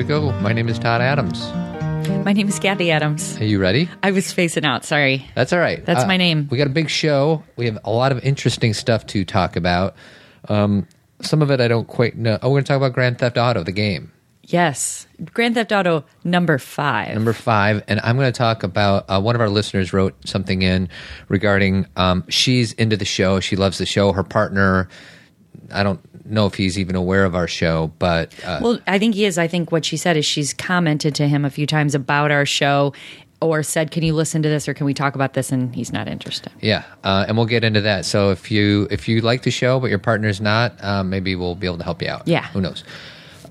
[0.00, 0.32] we go.
[0.40, 1.46] My name is Todd Adams.
[2.24, 3.38] My name is Cathy Adams.
[3.38, 3.86] Are you ready?
[4.02, 4.82] I was facing out.
[4.82, 5.26] Sorry.
[5.34, 5.84] That's all right.
[5.84, 6.48] That's my name.
[6.50, 7.44] We got a big show.
[7.56, 9.94] We have a lot of interesting stuff to talk about.
[10.48, 10.88] Um,
[11.20, 12.38] some of it I don't quite know.
[12.40, 14.10] Oh, we're going to talk about Grand Theft Auto, the game,
[14.44, 15.06] Yes.
[15.34, 17.12] Grand Theft Auto number five.
[17.12, 17.84] number five.
[17.86, 20.88] And I'm going to talk about uh, one of our listeners wrote something in
[21.28, 23.38] regarding um, she's into the show.
[23.40, 24.12] She loves the show.
[24.12, 24.88] Her partner,
[25.70, 29.14] I don't know if he's even aware of our show, but uh, well, I think
[29.14, 29.38] he is.
[29.38, 32.46] I think what she said is she's commented to him a few times about our
[32.46, 32.92] show
[33.40, 35.50] or said, Can you listen to this or can we talk about this?
[35.50, 36.52] And he's not interested.
[36.60, 38.04] Yeah, uh, and we'll get into that.
[38.04, 41.54] So if you if you like the show but your partner's not, um, maybe we'll
[41.54, 42.28] be able to help you out.
[42.28, 42.46] Yeah.
[42.48, 42.84] who knows?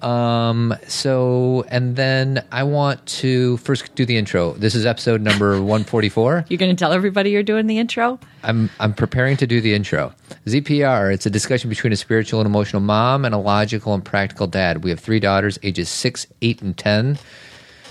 [0.04, 0.76] Um.
[0.88, 4.54] So and then I want to first do the intro.
[4.54, 6.46] This is episode number one forty four.
[6.50, 8.20] You're going to tell everybody you're doing the intro?
[8.44, 10.14] I'm I'm preparing to do the intro.
[10.46, 11.14] ZPR.
[11.14, 14.84] It's a discussion between a spiritual and emotional mom and a logical and practical dad.
[14.84, 17.18] We have three daughters, ages six, eight, and ten.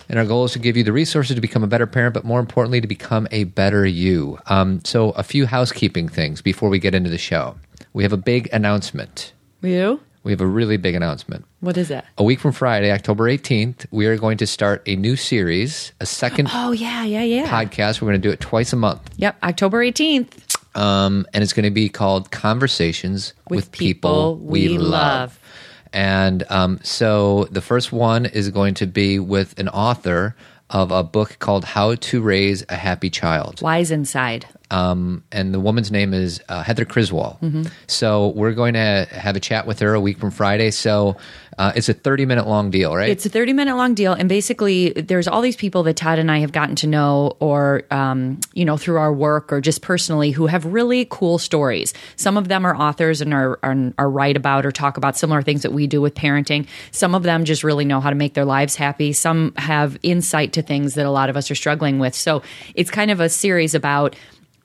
[0.09, 2.25] And our goal is to give you the resources to become a better parent, but
[2.25, 4.39] more importantly, to become a better you.
[4.47, 7.56] Um, so, a few housekeeping things before we get into the show.
[7.92, 9.33] We have a big announcement.
[9.61, 10.01] You?
[10.29, 11.47] We have a really big announcement.
[11.61, 12.05] What is it?
[12.19, 16.05] A week from Friday, October 18th, we are going to start a new series, a
[16.05, 17.47] second Oh, yeah, yeah, yeah.
[17.48, 18.03] podcast.
[18.03, 19.09] We're going to do it twice a month.
[19.17, 19.39] Yep.
[19.43, 20.55] October 18th.
[20.79, 24.69] um, and it's going to be called Conversations with, People, We.
[24.77, 25.41] Love.
[25.95, 30.37] And um, so the first one is going to be with an author
[30.69, 33.63] of a book called How to Raise a Happy Child.
[33.63, 34.45] Wise Inside.
[34.70, 37.38] Um, and the woman's name is uh, Heather Criswell.
[37.42, 37.64] Mm-hmm.
[37.86, 40.70] So we're going to have a chat with her a week from Friday.
[40.70, 41.16] So
[41.58, 43.08] uh, it's a 30 minute long deal, right?
[43.08, 44.12] It's a 30 minute long deal.
[44.12, 47.83] And basically, there's all these people that Todd and I have gotten to know, or,
[47.91, 51.94] um, you know, through our work or just personally, who have really cool stories.
[52.16, 55.42] Some of them are authors and are, are, are write about or talk about similar
[55.42, 56.69] things that we do with parenting.
[56.92, 59.12] Some of them just really know how to make their lives happy.
[59.12, 62.14] Some have insight to things that a lot of us are struggling with.
[62.14, 62.42] So
[62.77, 64.14] it's kind of a series about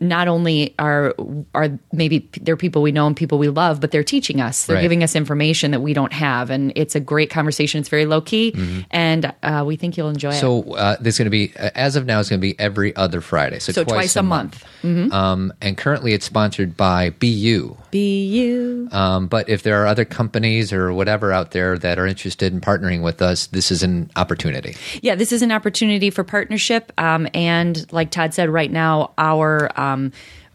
[0.03, 1.13] not only are
[1.55, 4.65] are maybe they're people we know and people we love, but they're teaching us.
[4.65, 4.81] They're Right.
[4.81, 7.79] giving us information that we don't have, and it's a great conversation.
[7.79, 8.53] It's very low key,
[8.91, 10.43] and uh, we think you'll enjoy it.
[10.43, 10.69] Mm-hmm.
[10.69, 12.59] so uh, this is going to be, uh, as of now, it's going to be
[12.59, 13.59] every other Friday.
[13.59, 14.63] So, So twice a month.
[14.83, 15.11] Mm-hmm.
[15.13, 17.77] Um, and currently it's sponsored by BU.
[17.91, 18.89] BU.
[18.91, 22.59] Um, but if there are other companies or whatever out there that are interested in
[22.61, 24.75] partnering with us, this is an opportunity.
[25.01, 29.69] Yeah, this is an opportunity for partnership, um, and like Todd said, right now our
[29.93, 30.11] um,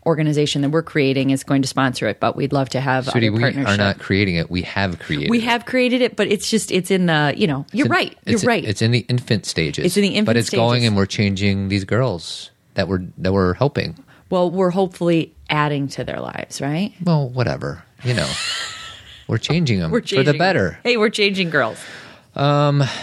[0.06, 3.20] organization that we're creating is going to sponsor it, but we'd love to have other
[3.32, 3.68] we partnership.
[3.68, 4.50] are not creating it.
[4.50, 7.66] We have created we have created it, but it's just it's in the you know
[7.72, 9.84] you're in- right you're right It's in the infant stages.
[9.84, 13.32] It's in the infant But it's going and we're changing these girls that we're, that
[13.32, 13.96] we're helping.
[14.30, 17.82] well we're hopefully adding to their lives right Well, whatever.
[18.04, 18.30] You know,
[19.26, 20.78] we're changing them we're for the better.
[20.84, 21.78] hey we're changing girls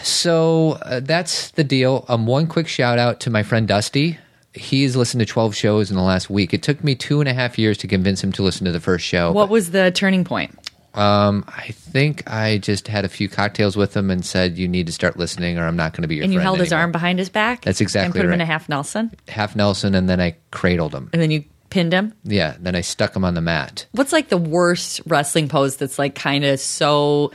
[0.04, 2.06] So uh, that's the deal.
[2.08, 4.18] Um, one quick shout out to my friend Dusty.
[4.56, 6.54] He's listened to 12 shows in the last week.
[6.54, 8.80] It took me two and a half years to convince him to listen to the
[8.80, 9.32] first show.
[9.32, 10.58] what was the turning point
[10.94, 14.88] Um, I think I just had a few cocktails with him and said, "You need
[14.88, 16.28] to start listening, or I'm not going to be your friend.
[16.32, 18.40] and you friend." held his arm behind his back That's exactly and put him in
[18.40, 21.10] a half nelson half Nelson, and then I cradled him.
[21.12, 23.86] and then you pinned him Yeah, then I stuck him on the mat.
[23.92, 27.34] what's like the worst wrestling pose that's like kind of so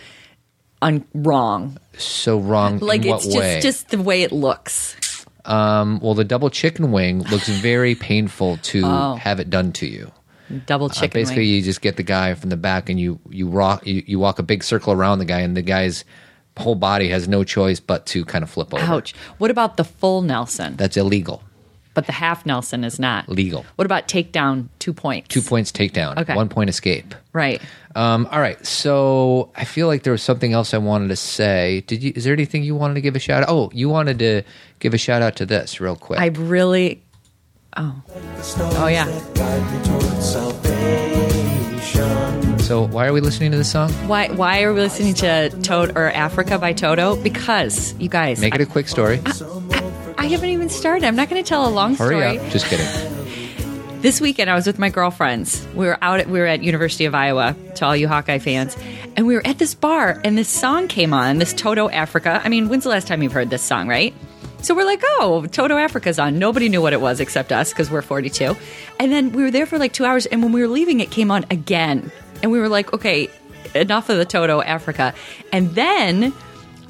[0.81, 2.79] un- wrong So wrong.
[2.79, 3.61] like it's just way?
[3.61, 4.97] just the way it looks
[5.51, 9.15] um, well, the double chicken wing looks very painful to Oh.
[9.17, 10.13] have it done to you.
[10.67, 11.55] double Uh, chicken basically, wing.
[11.55, 14.39] you just get the guy from the back, and you you rock you, you walk
[14.39, 16.05] a big circle around the guy, and the guy's
[16.59, 18.83] whole body has no choice but to kind of flip over.
[18.85, 21.43] ouch what about the full nelson That's illegal.
[21.93, 23.67] But the half nelson is not Legal.
[23.77, 26.17] what about takedown two points Two points takedown.
[26.19, 26.35] Okay.
[26.35, 27.15] One point escape.
[27.33, 27.61] right
[27.97, 28.65] Um, all right.
[28.65, 31.83] So I feel like there was something else I wanted to say.
[31.89, 32.13] Did you?
[32.15, 33.49] Is there anything you wanted to give a shout out?
[33.49, 34.43] Oh, you wanted to
[34.79, 36.21] give a shout out to this real quick.
[36.21, 37.03] i really
[37.77, 39.07] oh oh yeah
[42.59, 43.91] so why are we listening to this song?
[44.07, 47.17] why why are we listening to Toto Africa by Toto?
[47.17, 49.21] Because you guys, Make it a quick story.
[49.27, 49.80] I, I
[50.27, 51.07] haven't even started.
[51.07, 52.17] I'm not going to tell a long story.
[52.17, 52.51] Hurry up.
[52.51, 52.87] Just kidding.
[54.01, 55.63] This weekend, I was with my girlfriends.
[55.75, 56.21] We were out.
[56.21, 57.55] At, we were at University of Iowa.
[57.75, 58.75] To all you Hawkeye fans,
[59.15, 61.37] and we were at this bar, and this song came on.
[61.37, 62.41] This Toto Africa.
[62.43, 64.15] I mean, when's the last time you've heard this song, right?
[64.63, 66.39] So we're like, oh, Toto Africa's on.
[66.39, 68.57] Nobody knew what it was except us because we're 42.
[68.99, 71.11] And then we were there for like two hours, and when we were leaving, it
[71.11, 72.11] came on again,
[72.43, 73.29] and we were like, okay,
[73.75, 75.15] enough of the Toto Africa.
[75.53, 76.33] And then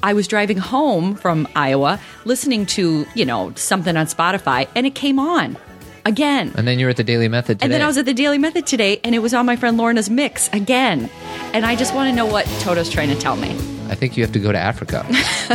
[0.03, 4.95] I was driving home from Iowa, listening to you know something on Spotify, and it
[4.95, 5.57] came on
[6.05, 6.51] again.
[6.55, 7.65] And then you're at the Dailey Method today.
[7.65, 9.77] And then I was at the Dailey Method today, and it was on my friend
[9.77, 11.09] Lorna's mix again.
[11.53, 13.49] And I just want to know what Toto's trying to tell me.
[13.89, 15.05] I think you have to go to Africa.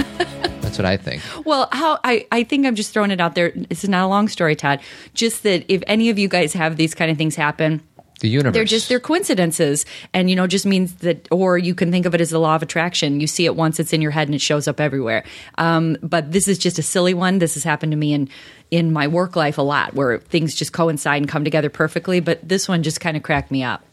[0.61, 1.23] That's what I think.
[1.45, 3.53] Well, how I, I think I'm just throwing it out there.
[3.55, 4.81] This is not a long story, Todd.
[5.15, 7.83] Just that if any of you guys have these kind of things happen,
[8.21, 8.55] The universe.
[8.55, 9.85] they're just they're coincidences,
[10.15, 12.55] and you know, just means that, or you can think of it as the law
[12.55, 13.21] of attraction.
[13.21, 15.25] You see it once, it's in your head, and it shows up everywhere.
[15.59, 17.39] Um, but this is just a silly one.
[17.39, 18.31] This has happened to me in
[18.71, 22.21] in my work life a lot, where things just coincide and come together perfectly.
[22.21, 23.85] But this one just kind of cracked me up.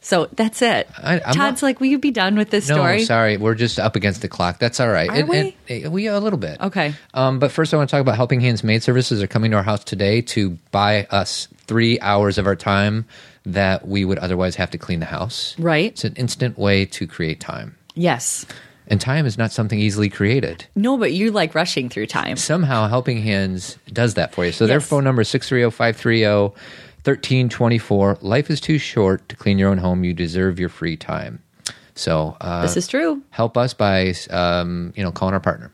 [0.00, 0.88] So that's it.
[0.96, 3.02] I- Todd's not- like, will you be done with this no, story?
[3.04, 4.58] sorry, we're just up against the clock.
[4.58, 5.10] That's all right.
[5.10, 5.56] Are we?
[5.88, 6.60] we a little bit.
[6.60, 6.94] Okay.
[7.14, 9.56] Um, but first, I want to talk about Helping Hands Maid Services are coming to
[9.56, 13.06] our house today to buy us three hours of our time
[13.52, 15.54] that we would otherwise have to clean the house.
[15.58, 15.90] Right.
[15.92, 18.46] It's an instant way to create time, Yes.
[18.86, 20.66] and time is not something easily created.
[20.76, 22.36] No, but you like rushing through time.
[22.36, 24.52] Somehow, Helping Hands does that for you.
[24.52, 24.88] So their Yes.
[24.88, 26.52] phone number is 630-530
[27.04, 28.18] 1324.
[28.20, 30.04] Life is too short to clean your own home.
[30.04, 31.40] You deserve your free time.
[31.94, 33.22] So uh, This is true.
[33.30, 35.72] help us by um, you know calling our partner.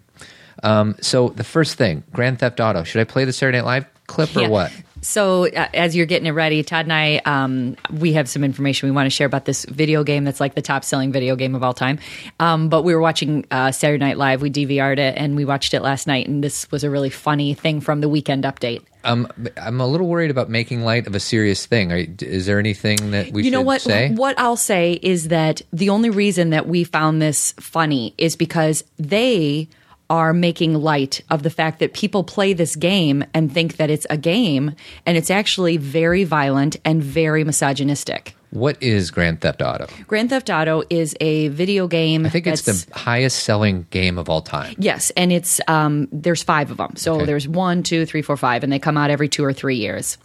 [0.62, 2.84] Um, so the first thing, Grand Theft Auto.
[2.84, 4.72] Should I play the Saturday Night Live clip or what?
[5.04, 8.88] So uh, as you're getting it ready, Todd and I, um, we have some information
[8.88, 11.54] we want to share about this video game that's like the top selling video game
[11.54, 11.98] of all time.
[12.40, 14.40] Um, but we were watching uh, Saturday Night Live.
[14.40, 16.26] We DVR'd it and we watched it last night.
[16.26, 18.82] And this was a really funny thing from the weekend update.
[19.04, 19.28] Um,
[19.58, 21.92] I'm a little worried about making light of a serious thing.
[21.92, 23.82] Are, is there anything that we you should know what?
[23.82, 24.10] say?
[24.10, 28.82] What I'll say is that the only reason that we found this funny is because
[28.98, 29.68] they
[30.10, 34.06] are making light of the fact that people play this game and think that it's
[34.10, 34.72] a game,
[35.06, 38.34] and it's actually very violent and very misogynistic.
[38.50, 39.86] What is Grand Theft Auto?
[40.06, 42.24] Grand Theft Auto is a video game.
[42.24, 44.76] I think it's the highest selling game of all time.
[44.78, 46.94] Yes, and it's um, there's five of them.
[46.96, 47.24] So Okay.
[47.24, 50.18] there's one, two, three, four, five, and they come out every two or three years.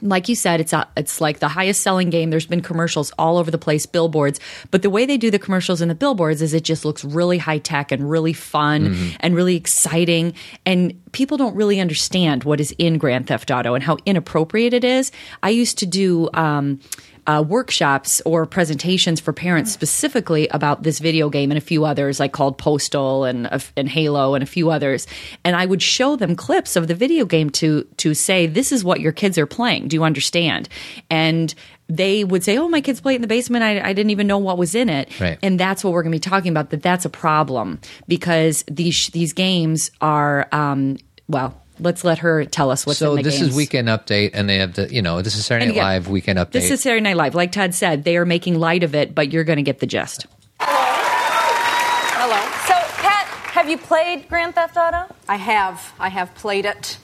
[0.00, 2.30] Like you said, it's a, it's like the highest selling game.
[2.30, 4.40] There's been commercials all over the place, billboards.
[4.70, 7.38] But the way they do the commercials and the billboards is it just looks really
[7.38, 10.34] high tech and really fun and really exciting.
[10.66, 14.84] And people don't really understand what is in Grand Theft Auto and how inappropriate it
[14.84, 15.12] is.
[15.42, 16.28] I used to do.
[16.34, 16.80] Um,
[17.26, 22.20] uh, workshops or presentations for parents specifically about this video game and a few others,
[22.20, 25.06] like called Postal and uh, and Halo and a few others.
[25.44, 28.84] And I would show them clips of the video game to to say, "This is
[28.84, 29.88] what your kids are playing.
[29.88, 30.68] Do you understand?"
[31.10, 31.54] And
[31.88, 33.64] they would say, "Oh, my kids play it in the basement.
[33.64, 35.38] I, I didn't even know what was in it." Right.
[35.42, 36.70] And that's what we're going to be talking about.
[36.70, 40.98] That that's a problem because these these games are um,
[41.28, 41.60] well.
[41.80, 43.50] Let's let her tell us what's so in the this games.
[43.50, 46.08] is weekend update, and they have the you know this is Saturday Night again, Live
[46.08, 46.52] weekend update.
[46.52, 47.34] This is Saturday Night Live.
[47.34, 49.86] Like Todd said, they are making light of it, but you're going to get the
[49.86, 50.26] gist.
[50.60, 52.36] Hello.
[52.36, 52.40] Hello.
[52.66, 55.12] So, Pat, have you played Grand Theft Auto?
[55.28, 55.92] I have.
[55.98, 56.98] I have played it.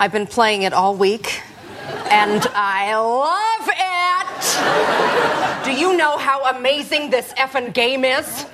[0.00, 1.40] I've been playing it all week.
[2.10, 5.64] And I love it!
[5.64, 8.46] Do you know how amazing this effing game is?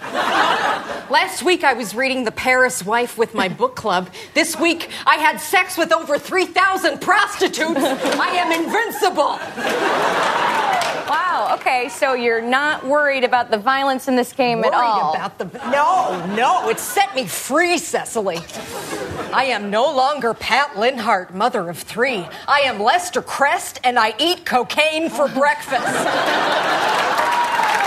[1.10, 4.08] Last week I was reading The Paris Wife with my book club.
[4.34, 7.80] This week I had sex with over 3,000 prostitutes.
[7.80, 9.38] I am invincible.
[11.08, 15.14] Wow, okay, so you're not worried about the violence in this game Worried at all.
[15.14, 15.44] about the.
[15.70, 18.38] No, no, it set me free, Cecily.
[19.34, 22.24] I am no longer Pat Linhart, mother of three.
[22.46, 25.82] I am Lester Crest, and I eat cocaine for breakfast.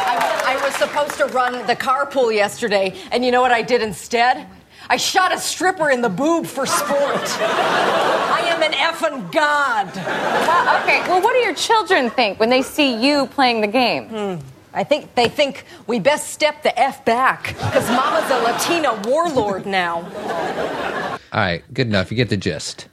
[0.05, 3.81] I, I was supposed to run the carpool yesterday, and you know what I did
[3.81, 4.45] instead?
[4.89, 7.39] I shot a stripper in the boob for sport.
[7.39, 9.95] I am an effing god.
[9.95, 14.09] Wow, okay, well, what do your children think when they see you playing the game?
[14.09, 14.35] Hmm.
[14.73, 19.65] I think they think we best step the F back, because Mama's a Latina warlord
[19.65, 19.97] now.
[21.31, 22.11] All right, good enough.
[22.11, 22.87] You get the gist.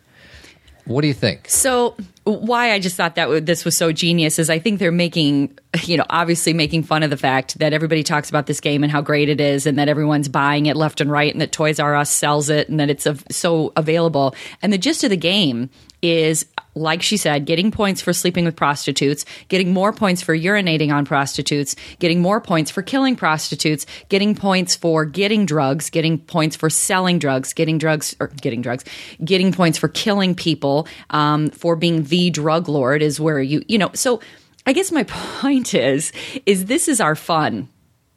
[0.86, 1.48] What do you think?
[1.48, 5.58] So, why I just thought that this was so genius is I think they're making,
[5.84, 8.92] you know, obviously making fun of the fact that everybody talks about this game and
[8.92, 11.80] how great it is, and that everyone's buying it left and right, and that Toys
[11.80, 14.34] R Us sells it, and that it's so available.
[14.60, 15.70] And the gist of the game
[16.02, 20.92] is, like she said, getting points for sleeping with prostitutes, getting more points for urinating
[20.92, 26.56] on prostitutes, getting more points for killing prostitutes, getting points for getting drugs, getting points
[26.56, 28.84] for selling drugs, getting drugs or getting drugs,
[29.24, 33.78] getting points for killing people, um, for being the drug lord is where you you
[33.78, 33.90] know.
[33.94, 34.20] So
[34.66, 36.12] I guess my point is
[36.46, 37.68] is this is our fun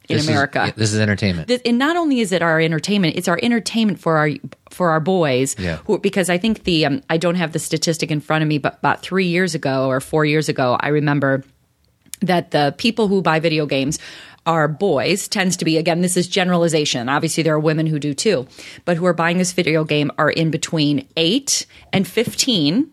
[0.10, 0.74] in This is- America.
[0.76, 1.48] this is entertainment.
[1.48, 4.30] Th- and not only is it our entertainment, it's our entertainment for our
[4.70, 5.56] for our boys.
[5.60, 5.78] Yeah.
[5.86, 8.58] Who, because I think the um, I don't have the statistic in front of me,
[8.58, 11.44] but about three years ago or four years ago, I remember
[12.22, 14.00] that the people who buy video games
[14.46, 18.14] are boys tends to be again this is generalization obviously there are women who do
[18.14, 18.48] too
[18.86, 22.90] but who are buying this video game are in between 8 and 15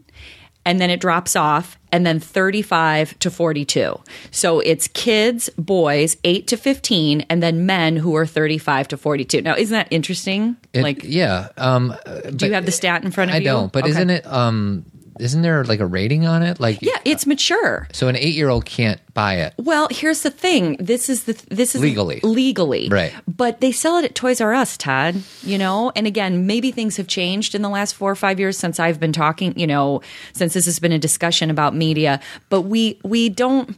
[0.67, 4.01] and then it drops off and then 35 to 42.
[4.33, 9.43] So it's kids, boys, 8 to 15, and then men who are 35 to 42.
[9.43, 10.57] Now, isn't that interesting?
[10.73, 11.51] It- like, yeah.
[11.57, 11.95] Um,
[12.35, 13.49] do you have the stat in front of I you?
[13.49, 13.73] I don't.
[13.73, 13.91] But Okay.
[13.93, 14.27] isn't it?
[14.27, 14.85] Um,
[15.19, 16.61] isn't there like a rating on it?
[16.61, 17.89] Like, Yeah, it's mature.
[17.93, 19.55] So an eight-year-old can't buy it.
[19.59, 20.77] Well, here's the thing.
[20.79, 22.21] This is the this is Legally.
[22.23, 23.15] legally Right.
[23.29, 25.23] But they sell it at Toys R Us, Todd.
[25.43, 28.59] You know, and again, maybe things have changed in the last four or five years
[28.59, 29.59] since I've been talking.
[29.59, 30.03] You know,
[30.33, 32.21] since this has been a discussion about media.
[32.49, 33.77] But we we don't.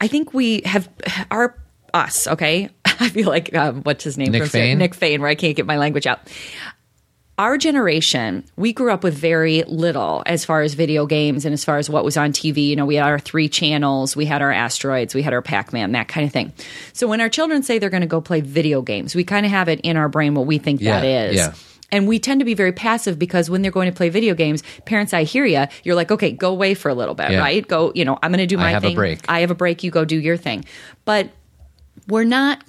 [0.00, 0.88] I think we have
[1.30, 1.56] our
[1.94, 2.26] us.
[2.26, 4.32] Okay, I feel like um, what's his name?
[4.32, 4.78] Nick Fain?
[4.78, 5.20] Nick Fain.
[5.20, 6.20] Where I can't get my language out
[7.38, 11.64] our generation, we grew up with very little as far as video games and as
[11.64, 12.66] far as what was on TV.
[12.68, 15.72] You know, we had our three channels, we had our asteroids, we had our Pac
[15.72, 16.52] Man, that kind of thing.
[16.92, 19.50] So when our children say they're going to go play video games, we kind of
[19.50, 21.36] have it in our brain what we think Yeah, that is.
[21.36, 21.54] yeah.
[21.90, 24.62] And we tend to be very passive because when they're going to play video games,
[24.86, 25.66] parents, I hear you.
[25.84, 27.40] You're like, okay, go away for a little bit, Yeah.
[27.40, 27.66] right?
[27.66, 28.96] Go, you know, I'm going to do my I have a thing.
[28.96, 29.20] break.
[29.28, 29.82] I have a break.
[29.82, 30.64] You go do your thing.
[31.04, 31.28] But
[32.08, 32.62] we're not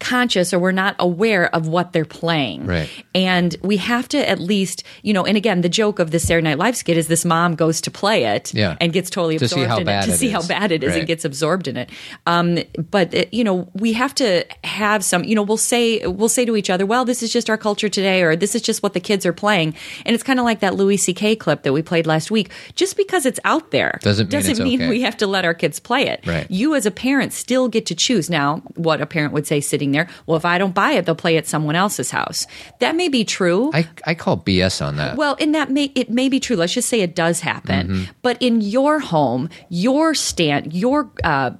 [0.00, 2.66] conscious or we're not aware of what they're playing.
[2.66, 2.88] Right.
[3.14, 6.44] And we have to at least, you know, and again, the joke of the Saturday
[6.44, 8.76] Night Live skit is this mom goes to play it Yeah.
[8.80, 10.72] and gets totally To see absorbed how in bad it to it see how bad
[10.72, 10.98] it is Right.
[11.00, 11.90] and gets absorbed in it.
[12.26, 12.58] Um,
[12.90, 16.44] but it, you know, we have to have some, you know, we'll say we'll say
[16.44, 18.94] to each other, well, this is just our culture today or this is just what
[18.94, 19.74] the kids are playing.
[20.06, 22.50] And it's kind of like that Louis CK clip that we played last week.
[22.76, 24.88] Just because it's out there Doesn't mean it's mean okay.
[24.90, 26.24] we have to let our kids play it.
[26.26, 26.46] Right.
[26.50, 28.30] You as a parent still get to choose.
[28.30, 31.14] Now, what a parent would say sitting there, well, if I don't buy it, they'll
[31.14, 32.46] play at someone else's house.
[32.80, 33.70] That may be true.
[33.74, 35.16] I, I call BS on that.
[35.16, 36.56] Well, and that may it may be true.
[36.56, 37.88] Let's just say it does happen.
[37.88, 38.12] Mm-hmm.
[38.22, 41.52] But in your home, your stand, your uh,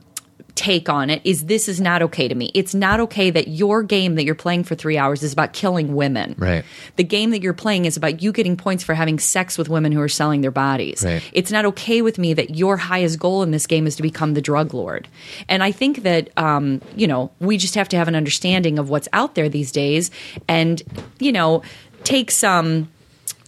[0.58, 2.50] take on it is this is not okay to me.
[2.52, 5.94] It's not okay that your game that you're playing for three hours is about killing
[5.94, 6.34] women.
[6.36, 6.64] Right.
[6.96, 9.92] The game that you're playing is about you getting points for having sex with women
[9.92, 11.04] who are selling their bodies.
[11.04, 11.22] Right.
[11.32, 14.34] It's not okay with me that your highest goal in this game is to become
[14.34, 15.06] the drug lord.
[15.48, 18.90] And I think that um, you know we just have to have an understanding of
[18.90, 20.10] what's out there these days,
[20.48, 20.82] and
[21.20, 21.62] you know
[22.02, 22.88] take some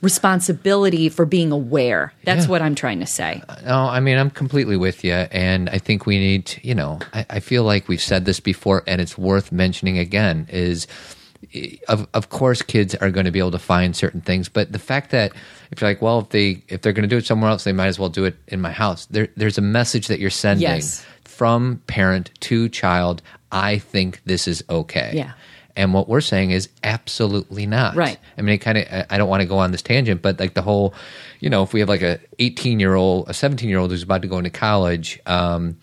[0.03, 2.13] responsibility for being aware.
[2.25, 2.51] That's Yeah.
[2.51, 3.43] what I'm trying to say.
[3.65, 6.47] No, I mean I'm completely with you, and I think we need.
[6.47, 9.99] To, you know, I, I feel like we've said this before, and it's worth mentioning
[9.99, 10.47] again.
[10.51, 10.87] Is
[11.55, 14.73] eh, of of course kids are going to be able to find certain things, but
[14.73, 15.33] the fact that
[15.71, 17.73] if you're like, well, if they if they're going to do it somewhere else, they
[17.73, 19.07] might as well do it in my house.
[19.07, 21.05] There, there's a message that you're sending Yes.
[21.25, 23.23] from parent to child.
[23.53, 25.11] I think this is okay.
[25.15, 25.33] Yeah.
[25.77, 27.95] And what we're saying is absolutely not.
[27.97, 28.19] Right.
[28.37, 29.07] I mean, it kind of.
[29.11, 30.95] I don't want to go on this tangent, but like the whole,
[31.41, 34.03] you know, if we have like a 18 year old, a 17 year old who's
[34.03, 35.77] about to go into college, um,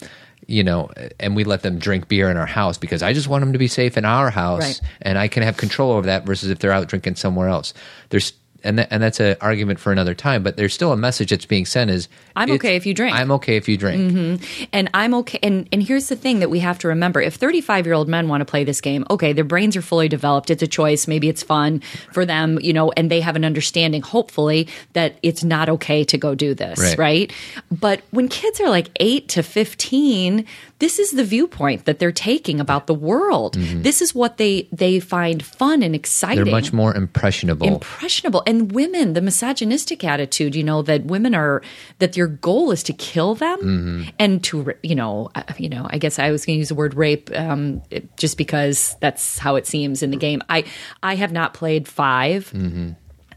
[0.46, 0.89] you know,
[1.20, 3.60] and we let them drink beer in our house because I just want them to
[3.60, 4.82] be safe in our house, Right.
[5.01, 6.25] and I can have control over that.
[6.25, 7.74] Versus if they're out drinking somewhere else,
[8.10, 8.34] there's.
[8.64, 11.46] And, that, and that's an argument for another time, but there's still a message that's
[11.46, 13.16] being sent: is I'm okay if you drink.
[13.16, 14.12] I'm okay if you drink.
[14.12, 14.64] Mm-hmm.
[14.74, 15.40] And I'm okay.
[15.44, 18.28] And, and here's the thing that we have to remember: if 35 year old men
[18.28, 20.50] want to play this game, okay, their brains are fully developed.
[20.50, 21.08] It's a choice.
[21.08, 25.44] Maybe it's fun for them, you know, and they have an understanding, hopefully, that it's
[25.44, 26.98] not okay to go do this, Right.
[26.98, 27.34] right?
[27.72, 30.46] But when kids are like eight to 15,
[30.79, 33.55] this is the viewpoint that they're taking about the world.
[33.55, 37.65] This is what they they find fun and exciting They're much more impressionable.
[37.67, 41.62] impressionable and women the misogynistic attitude you know that women are
[42.00, 44.10] that your goal is to kill them Mm-hmm.
[44.19, 46.75] and to you know uh, you know i guess i was going to use the
[46.75, 47.81] word rape um,
[48.17, 50.63] just because that's how it seems in the game i
[51.01, 52.89] i have not played 5 Mm-hmm.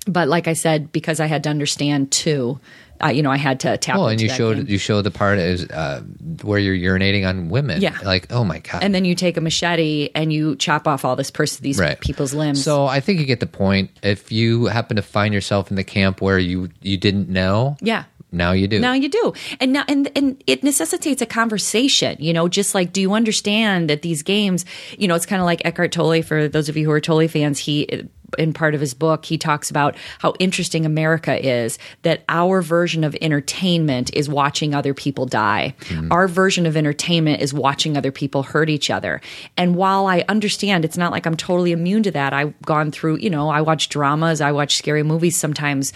[0.06, 2.61] but like i said because i had to understand two
[3.04, 4.66] uh, you know i had to tap well, and you showed game.
[4.69, 6.02] you show the part is uh,
[6.42, 7.80] where you're urinating on women.
[7.80, 7.97] Yeah.
[8.04, 8.83] like oh my god.
[8.83, 12.00] and then you take a machete and you chop off all this person these right.
[12.00, 13.90] people's limbs So I think you get the point.
[14.02, 18.04] If you happen to find yourself in the camp where you you didn't know, yeah
[18.33, 18.78] now you do.
[18.78, 22.16] Now you do, and now and and it necessitates a conversation.
[22.21, 24.64] You know, just like, do you understand that these games?
[24.99, 26.23] You know, it's kind of like Eckhart Tolle.
[26.23, 29.38] For those of you who are Tolle fans, he in part of his book he
[29.38, 31.78] talks about how interesting America is.
[32.02, 35.75] That our version of entertainment is watching other people die.
[35.87, 36.10] Hmm.
[36.12, 39.20] Our version of entertainment is watching other people hurt each other.
[39.56, 42.32] And while I understand, it's not like I'm totally immune to that.
[42.32, 43.18] I've gone through.
[43.18, 44.40] You know, I watch dramas.
[44.40, 45.92] I watch scary movies sometimes.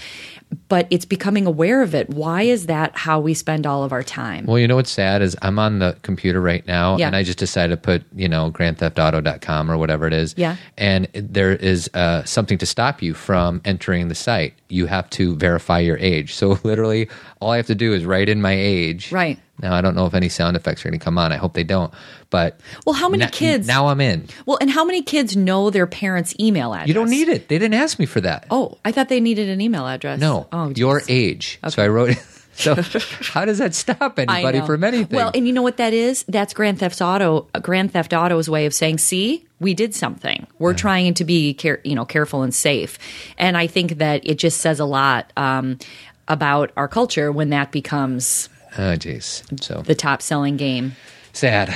[0.68, 2.10] But it's becoming aware of it.
[2.10, 4.46] Why is that how we spend all of our time?
[4.46, 7.06] Well, you know what's sad is I'm on the computer right now, Yeah.
[7.06, 10.34] and I just decided to put you know GrandTheftAuto.com or whatever it is.
[10.36, 10.56] Yeah.
[10.76, 14.54] And there is uh, something to stop you from entering the site.
[14.68, 16.34] You have to verify your age.
[16.34, 17.08] So literally,
[17.40, 19.12] all I have to do is write in my age.
[19.12, 19.38] Right.
[19.60, 21.30] Now I don't know if any sound effects are going to come on.
[21.32, 21.92] I hope they don't.
[22.30, 24.26] But Well, how many na- kids- Now I'm in.
[24.46, 26.88] Well, and how many kids know their parents' email address?
[26.88, 27.48] You don't need it.
[27.48, 28.46] They didn't ask me for that.
[28.50, 30.18] Oh, I thought they needed an email address.
[30.20, 31.10] No, Oh, your geez.
[31.10, 31.58] age.
[31.68, 32.16] So I wrote.
[32.56, 35.16] So how does that stop anybody from anything?
[35.16, 36.24] Well, and you know what that is?
[36.28, 37.48] That's Grand Theft Auto.
[37.60, 40.46] Grand Theft Auto's way of saying, "See, we did something.
[40.60, 42.96] We're trying to be, care, you know, careful and safe."
[43.38, 45.80] And I think that it just says a lot um,
[46.28, 49.42] about our culture when that becomes oh, jeez.
[49.62, 50.96] So the top-selling game.
[51.32, 51.74] sad,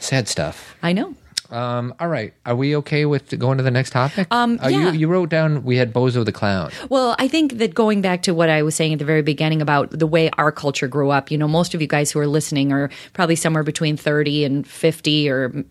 [0.00, 0.76] sad stuff.
[0.82, 1.14] I know.
[1.52, 4.26] Um, all right, are we okay with going to the next topic?
[4.30, 4.92] Um, Uh, yeah.
[4.92, 6.70] you, you wrote down we had Bozo the clown.
[6.88, 9.60] Well, I think that going back to what I was saying at the very beginning
[9.62, 12.26] about the way our culture grew up, you know, most of you guys who are
[12.26, 15.64] listening are probably somewhere between 30 and 50 or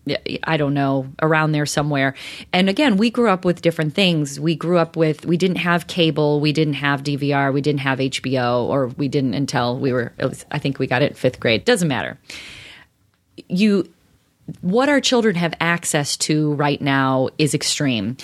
[0.44, 2.14] I don't know, around there somewhere.
[2.52, 4.38] And again, we grew up with different things.
[4.38, 7.98] We grew up with, we didn't have cable, we didn't have DVR, we didn't have
[7.98, 11.16] HBO, or we didn't until we were, it was, I think we got it in
[11.16, 11.64] fifth grade.
[11.64, 12.18] Doesn't matter.
[13.48, 13.88] You,
[14.60, 18.16] what our children have access to right now is extreme.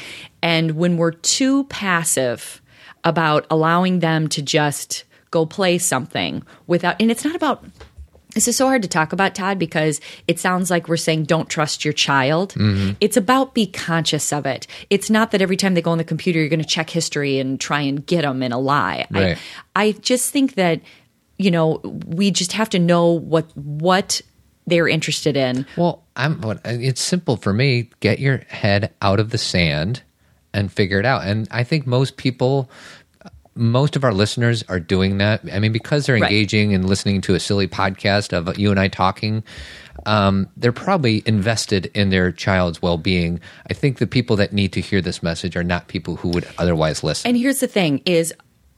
[0.42, 2.61] And when we're too passive
[3.04, 7.64] about allowing them to just go play something without, and it's not about,
[8.35, 11.49] this is so hard to talk about, Todd, because it sounds like we're saying don't
[11.49, 12.52] trust your child.
[12.54, 12.92] Mm-hmm.
[13.00, 14.66] It's about be conscious of it.
[14.90, 17.38] It's not that every time they go on the computer, you're going to check history
[17.38, 19.06] and try and get them in a lie.
[19.11, 19.38] Right.
[19.75, 20.83] I, I just think that,
[21.38, 24.21] you know, we just have to know what, what
[24.66, 25.66] they're interested in.
[25.76, 26.40] Well, I'm.
[26.40, 27.90] what- It's simple for me.
[28.00, 30.02] Get your head out of the sand
[30.52, 31.25] and figure it out.
[31.25, 32.70] And I think most people,
[33.54, 35.40] most of our listeners are doing that.
[35.52, 38.88] I mean, because they're engaging and listening to a silly podcast of you and I
[38.88, 39.44] talking.
[40.04, 43.40] Um, they're probably invested in their child's well-being.
[43.68, 46.46] I think the people that need to hear this message are not people who would
[46.58, 47.28] otherwise listen.
[47.30, 48.32] And here's the thing is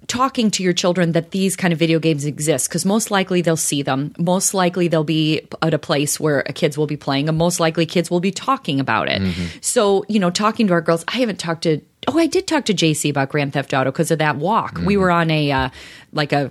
[0.09, 3.57] talking to your children that these kind of video games exist because most likely they'll
[3.57, 4.12] see them.
[4.19, 7.87] Most likely they'll be at a place where kids will be playing and most likely
[7.87, 9.21] kids will be talking about it.
[9.61, 12.65] So you know talking to our girls i haven't talked to oh i did talk
[12.65, 14.79] to jc about grand theft auto because of that walk.
[14.85, 15.69] We were on a uh,
[16.12, 16.50] like a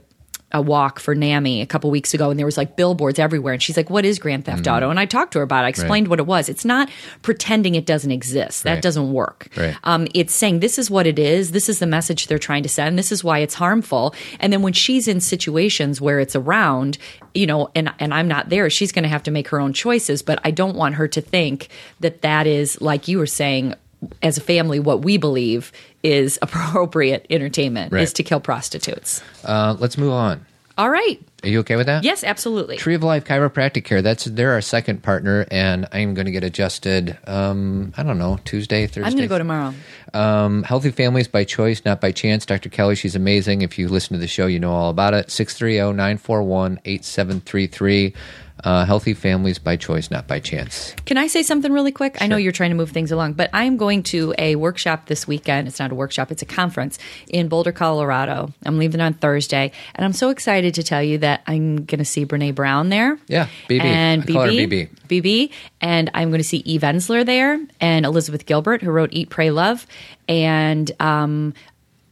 [0.54, 3.54] a walk for NAMI a couple weeks ago, and there was like billboards everywhere.
[3.54, 5.68] And she's like, "What is Grand Theft Auto?" And I talked to her about it.
[5.68, 6.48] I explained what it was.
[6.48, 6.89] It's not
[7.22, 8.63] pretending it doesn't exist.
[8.63, 8.82] That Right.
[8.82, 9.50] doesn't work.
[9.58, 9.76] Right.
[9.84, 11.52] Um, it's saying this is what it is.
[11.52, 12.98] This is the message they're trying to send.
[12.98, 14.15] This is why it's harmful.
[14.39, 16.98] And then when she's in situations where it's around,
[17.34, 19.74] you know, and and I'm not there, she's going to have to make her own
[19.74, 20.22] choices.
[20.22, 21.67] But I don't want her to think
[22.00, 23.74] that that is like you were saying.
[24.22, 25.72] As a family, what we believe
[26.04, 28.04] is appropriate entertainment Right.
[28.04, 29.22] is to kill prostitutes.
[29.44, 30.46] Uh, let's move on.
[30.78, 31.20] All right.
[31.44, 32.04] Are you okay with that?
[32.04, 32.78] Yes, absolutely.
[32.78, 34.04] Tree of Life Chiropractic Care.
[34.04, 37.18] That's they're our second partner, and I'm going to get adjusted.
[37.26, 39.02] Um, I don't know Tuesday, Thursday.
[39.02, 39.74] I'm going to go tomorrow.
[40.14, 42.46] Um, Healthy Families by Choice, not by chance.
[42.46, 42.70] Dr.
[42.70, 43.64] Kelly, she's amazing.
[43.64, 45.26] If you listen to the show, you know all about it.
[45.28, 48.14] oh, 630 941 8733.
[48.63, 50.96] Uh, Healthy Families by Choice, not by chance.
[51.06, 52.17] Can I say something really quick?
[52.22, 55.28] I know you're trying to move things along, but I'm going to a workshop this
[55.28, 55.67] weekend.
[55.67, 58.54] It's not a workshop, it's a conference in Boulder, Colorado.
[58.65, 62.06] I'm leaving on Thursday, and I'm so excited to tell you that I'm going to
[62.06, 63.20] see Brene Brown there.
[63.28, 63.82] Yeah, BB.
[63.82, 64.89] And her BB.
[65.08, 65.52] BB.
[65.82, 69.52] And I'm going to see Eve Ensler there and Elizabeth Gilbert, who wrote Eat, Pray,
[69.52, 69.86] Love.
[70.28, 71.54] And um,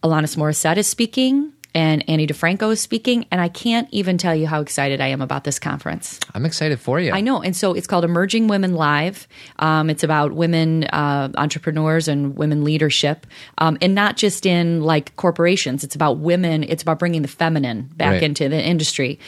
[0.04, 1.52] Alanis Morissette is speaking.
[1.76, 5.22] And Ani DiFranco is speaking, and I can't even tell you how excited I am
[5.22, 6.22] about this conference.
[6.34, 7.12] I'm excited for you.
[7.12, 7.42] I know.
[7.42, 9.28] And so it's called Emerging Women Live.
[9.60, 15.16] Um, it's about women uh, entrepreneurs and women leadership, um, and not just in like
[15.18, 15.84] corporations.
[15.84, 16.64] It's about women.
[16.64, 18.24] It's about bringing the feminine back Right.
[18.24, 19.20] into the industry.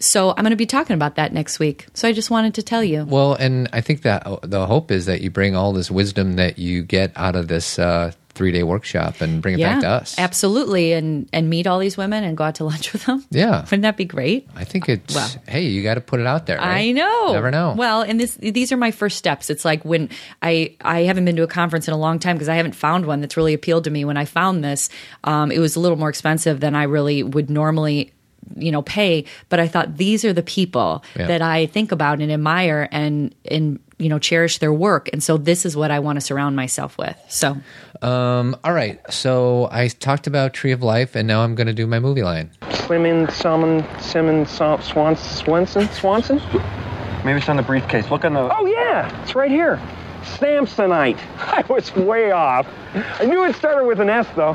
[0.00, 1.86] So I'm going to be talking about that next week.
[1.94, 3.04] So I just wanted to tell you.
[3.04, 6.34] Well, and I think that uh, the hope is that you bring all this wisdom
[6.34, 9.88] that you get out of this uh, three day workshop and bring it back to
[9.88, 10.18] us.
[10.18, 13.24] absolutely, and and meet all these women and go out to lunch with them.
[13.30, 13.62] Yeah.
[13.62, 14.48] wouldn't that be great?
[14.56, 15.30] I think it's, Well.
[15.48, 16.58] hey, you got to put it out there.
[16.58, 16.88] right?
[16.88, 17.32] I know.
[17.32, 17.74] Never know.
[17.76, 19.50] Well, and this these are my first steps.
[19.50, 20.08] It's like when
[20.42, 23.06] I I haven't been to a conference in a long time because I haven't found
[23.06, 24.04] one that's really appealed to me.
[24.04, 24.88] When I found this,
[25.24, 28.12] um, it was a little more expensive than I really would normally
[28.56, 31.28] you know pay but i thought these are the people Yeah.
[31.28, 35.36] that i think about and admire and and you know cherish their work and so
[35.36, 37.56] this is what i want to surround myself with so
[38.02, 39.00] Um, all right.
[39.10, 42.22] So I talked about Tree of Life, and now I'm going to do my movie
[42.22, 42.50] line.
[42.84, 46.36] Swimming, salmon, Simmons, Swan, Swan, Swanson, Swanson?
[47.24, 48.10] Maybe it's on the briefcase.
[48.10, 48.40] Look on the.
[48.54, 49.80] Oh yeah, it's right here.
[50.38, 51.18] Samsonite.
[51.38, 52.66] I was way off.
[52.94, 54.54] I knew it started with an S though.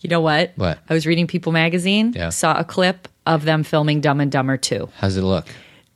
[0.00, 0.78] you know what What?
[0.88, 2.30] i was reading people magazine Yeah.
[2.30, 5.46] saw a clip of them filming dumb and dumber 2 How's it look?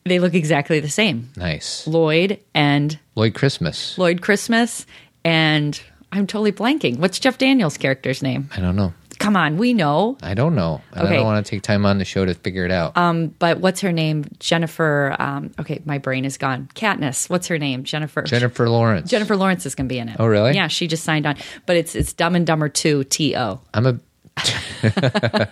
[0.05, 1.87] They look exactly the same Nice.
[1.87, 3.97] lloyd and Lloyd Christmas.
[3.99, 4.87] Lloyd Christmas,
[5.25, 5.81] and
[6.13, 6.99] I'm totally blanking.
[6.99, 8.49] What's Jeff Daniels' character's name?
[8.57, 8.93] I don't know.
[9.19, 10.17] Come on, we know.
[10.23, 10.81] I don't know.
[10.95, 12.95] And I don't want to take time on the show to figure it out.
[13.39, 14.25] But what's her name?
[14.39, 15.15] Jennifer.
[15.19, 16.71] Um, okay, my brain is gone.
[16.75, 17.29] Katniss.
[17.29, 17.85] What's her name?
[17.85, 18.23] Jennifer.
[18.23, 19.11] Jennifer Lawrence.
[19.11, 20.17] Jennifer Lawrence is going to be in it.
[20.19, 20.55] Oh, really?
[20.55, 21.37] Yeah, she just signed on.
[21.67, 23.05] But it's it's Dumb and Dumber Two.
[23.05, 23.61] T O.
[23.75, 24.01] I'm a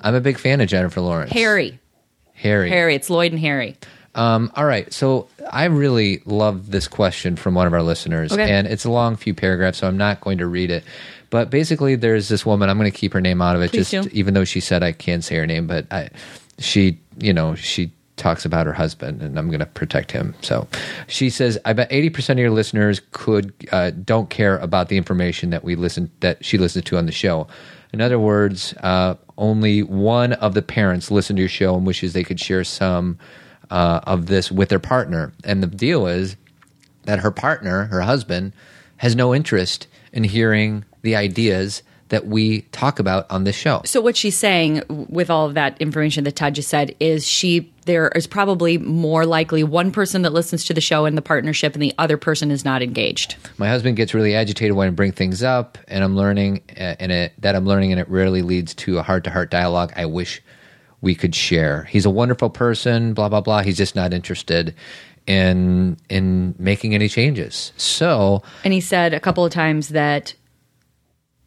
[0.00, 1.30] I'm a big fan of Jennifer Lawrence.
[1.32, 1.78] Harry.
[2.46, 2.70] Harry.
[2.70, 2.94] Harry.
[2.94, 3.76] It's Lloyd and Harry.
[4.14, 4.90] Um, all right.
[4.92, 8.50] So I really love this question from one of our listeners, Okay.
[8.50, 10.84] and it's a long few paragraphs, so I'm not going to read it.
[11.28, 12.70] But basically, there's this woman.
[12.70, 14.10] I'm going to keep her name out of it, Please just do.
[14.18, 15.66] even though she said I can't say her name.
[15.66, 16.08] But I,
[16.58, 20.34] she, you know, she talks about her husband, and I'm going to protect him.
[20.40, 20.66] So
[21.08, 24.96] she says, I bet 80 percent of your listeners could uh, don't care about the
[24.96, 27.48] information that we listen that she listens to on the show.
[27.96, 32.12] In other words, uh, only one of the parents listen to your show and wishes
[32.12, 33.18] they could share some
[33.70, 35.32] uh, of this with their partner.
[35.44, 36.36] And the deal is
[37.04, 38.52] that her partner, her husband,
[38.98, 43.80] has no interest in hearing the ideas that we talk about on this show.
[43.86, 47.72] So what she's saying with all of that information that Todd just said is she
[47.86, 51.74] there is probably more likely one person that listens to the show in the partnership
[51.74, 53.36] and the other person is not engaged.
[53.58, 57.10] My husband gets really agitated when I bring things up, and I'm learning, uh, and
[57.12, 59.92] it that I'm learning, and it rarely leads to a heart to heart dialogue.
[59.96, 60.42] I wish
[61.00, 61.84] we could share.
[61.84, 63.62] He's a wonderful person, blah blah blah.
[63.62, 64.74] He's just not interested
[65.26, 67.72] in in making any changes.
[67.76, 70.34] So And he said a couple of times that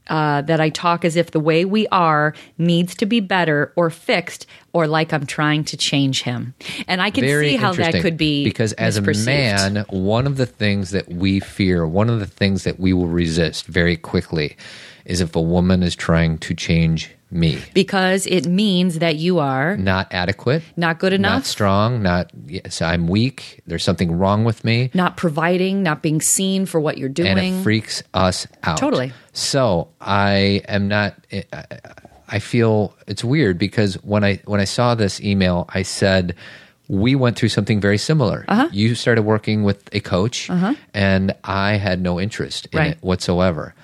[0.09, 3.89] uh, that I talk as if the way we are needs to be better or
[3.89, 6.53] fixed or like I'm trying to change him.
[6.87, 10.37] And I can very see how that could be because as a man one of
[10.37, 14.57] the things that we fear one of the things that we will resist very quickly
[15.05, 19.77] is if a woman is trying to change me because it means that you are
[19.77, 21.31] not adequate Not good enough?
[21.33, 26.21] not strong not yes i'm weak there's something wrong with me not providing, not being
[26.21, 27.29] seen for what you're doing.
[27.29, 29.13] and it freaks us out Totally.
[29.33, 31.15] so i am not
[32.27, 36.35] I- feel it's weird because when i when i saw this email i said
[36.87, 38.45] we went through something very similar.
[38.47, 38.67] Uh-huh.
[38.71, 40.49] You started working with a coach,
[40.91, 42.91] and I had no interest in Right.
[42.93, 43.75] it whatsoever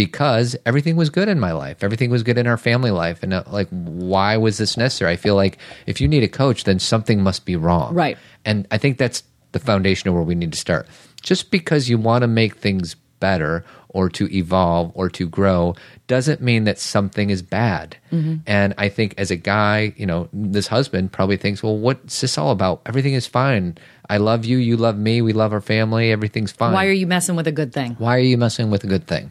[0.00, 1.84] because everything was good in my life.
[1.84, 3.22] Everything was good in our family life.
[3.22, 5.12] And uh, like, why was this necessary?
[5.12, 7.92] I feel like if you need a coach, then something must be wrong.
[7.92, 8.16] Right.
[8.46, 10.88] And I think that's the foundation of where we need to start.
[11.20, 15.74] Just because you want to make things better or to evolve or to grow
[16.06, 17.98] doesn't mean that something is bad.
[18.10, 18.36] Mm-hmm.
[18.46, 22.38] And I think as a guy, you know, this husband probably thinks, well, what's this
[22.38, 22.80] all about?
[22.86, 23.76] Everything is fine.
[24.08, 24.56] I love you.
[24.56, 25.20] You love me.
[25.20, 26.10] We love our family.
[26.10, 27.96] Everything's fine Why are you messing with a good thing?
[27.98, 29.30] why are you messing with a good thing?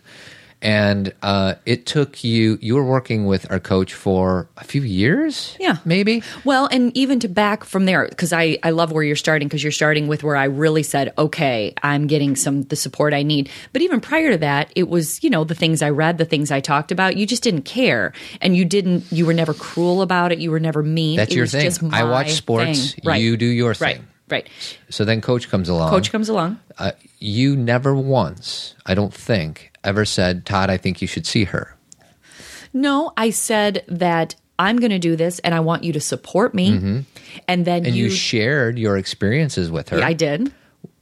[0.62, 5.56] And uh, it took you, you were working with our coach for a few years?
[5.58, 5.78] Yeah.
[5.86, 6.22] Maybe?
[6.44, 9.64] Well, and even to back from there, because I, I love where you're starting, because
[9.64, 13.50] you're starting with where I really said, okay, I'm getting some the support I need.
[13.72, 16.52] But even prior to that, it was, you know, the things I read, the things
[16.52, 18.12] I talked about, you just didn't care.
[18.42, 20.40] And you didn't, you were never cruel about it.
[20.40, 21.16] You were never mean.
[21.18, 21.62] That's It your was thing.
[21.62, 22.96] just I watch sports.
[22.96, 23.04] thing.
[23.06, 23.22] Right.
[23.22, 23.96] You do your Right.
[23.98, 24.08] thing.
[24.30, 24.48] Right.
[24.90, 25.90] So then coach comes along.
[25.90, 26.60] Coach comes along.
[26.78, 31.46] uh, you never once, I don't think, ever said, Todd, I think you should see
[31.46, 31.76] her.
[32.74, 36.54] No, I said that I'm going to do this and I want you to support
[36.54, 36.68] me.
[37.48, 37.88] And then Mm-hmm.
[37.88, 40.02] And you, you, shared your experiences with her.
[40.04, 40.52] I did.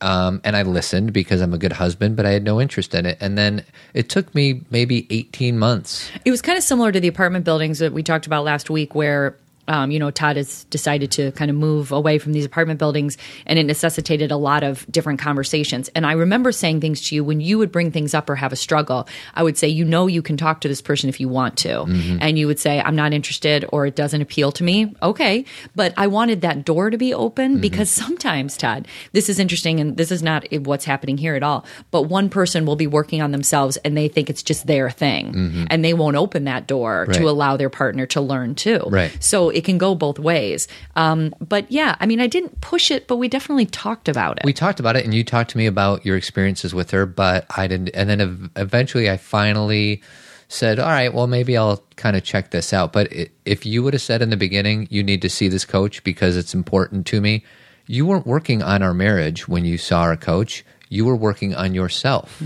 [0.01, 3.05] um, and I listened because I'm a good husband, but I had no interest in
[3.05, 3.17] it.
[3.19, 6.09] And then it took me maybe 18 months.
[6.23, 8.93] It was kind of similar to the apartment buildings that we talked about last week,
[8.95, 9.37] where
[9.67, 13.17] um, you know Todd has decided to kind of move away from these apartment buildings,
[13.45, 15.89] and it necessitated a lot of different conversations.
[15.95, 18.51] And I remember saying things to you when you would bring things up or have
[18.51, 19.07] a struggle.
[19.33, 21.69] I would say, you know, you can talk to this person if you want to,
[21.69, 22.17] mm-hmm.
[22.21, 24.93] and you would say, I'm not interested or it doesn't appeal to me.
[25.01, 27.61] Okay, but I wanted that door to be open mm-hmm.
[27.61, 31.65] because sometimes, Todd, this is interesting, and this is not what's happening here at all.
[31.91, 35.33] But one person will be working on themselves, and they think it's just their thing,
[35.33, 35.63] mm-hmm.
[35.69, 37.17] and they won't open that door Right.
[37.17, 38.81] to allow their partner to learn too.
[38.87, 39.15] Right.
[39.23, 40.67] So it can go both ways.
[40.95, 44.45] Um, but yeah, I mean, I didn't push it, but we definitely talked about it.
[44.45, 47.45] we talked about it and you talked to me about your experiences with her but
[47.57, 50.01] i didn't and then ev- eventually i finally
[50.47, 52.93] said all right well maybe i'll kind of check this out.
[52.93, 53.11] But
[53.45, 56.37] if you would have said in the beginning you need to see this coach because
[56.37, 57.43] it's important to me
[57.87, 60.63] you weren't working on our marriage when you saw our coach.
[60.89, 62.41] You were working on yourself.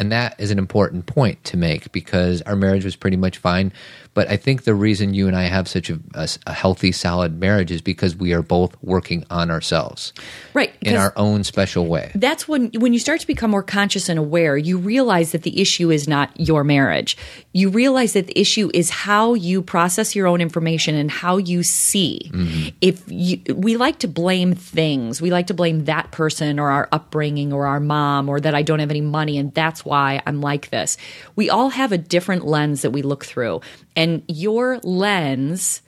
[0.00, 3.72] And that is an important point to make because our marriage was pretty much fine
[4.14, 7.82] but i think the reason you and i have such a healthy solid marriage is
[7.82, 10.12] because we are both working on ourselves.
[10.54, 10.72] Right.
[10.80, 12.10] in our own special way.
[12.14, 15.60] that's when when you start to become more conscious and aware you realize that the
[15.60, 17.16] issue is not your marriage.
[17.52, 21.62] You realize that the issue is how you process your own information and how you
[21.62, 22.30] see.
[22.32, 22.68] Mm-hmm.
[22.80, 25.20] If you, we like to blame things.
[25.22, 28.62] We like to blame that person or our upbringing or our mom or that i
[28.62, 30.96] don't have any money and that's why i'm like this.
[31.36, 33.60] We all have a different lens that we look through.
[33.96, 35.82] and your lens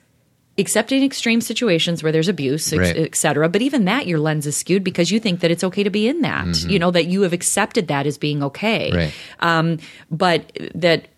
[0.59, 2.97] except in extreme situations where there's abuse, Right.
[2.97, 3.47] et cetera.
[3.47, 6.07] But even that, your lens is skewed because you think that it's okay to be
[6.07, 6.63] in that.
[6.67, 8.91] You know, that you have accepted that as being okay.
[8.91, 9.13] Right.
[9.39, 9.77] Um,
[10.09, 11.09] but that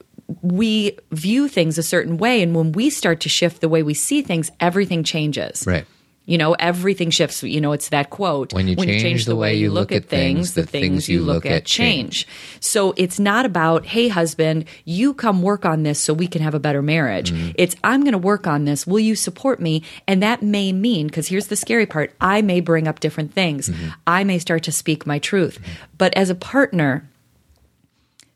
[0.41, 2.41] we view things a certain way.
[2.41, 5.63] And when we start to shift the way we see things, everything changes.
[5.65, 5.85] Right.
[6.29, 7.41] You know, everything shifts.
[7.41, 8.53] You know, it's that quote.
[8.53, 12.27] When you change the way you look at things, the things you look at change.
[12.59, 16.53] So it's not about, hey, husband, you come work on this so we can have
[16.53, 17.33] a better marriage.
[17.33, 17.51] Mm-hmm.
[17.55, 18.85] It's, I'm going to work on this.
[18.85, 19.81] Will you support me?
[20.07, 23.69] And that may mean, because here's the scary part, I may bring up different things.
[23.69, 23.89] Mm-hmm.
[24.05, 25.57] I may start to speak my truth.
[25.97, 27.09] But as a partner,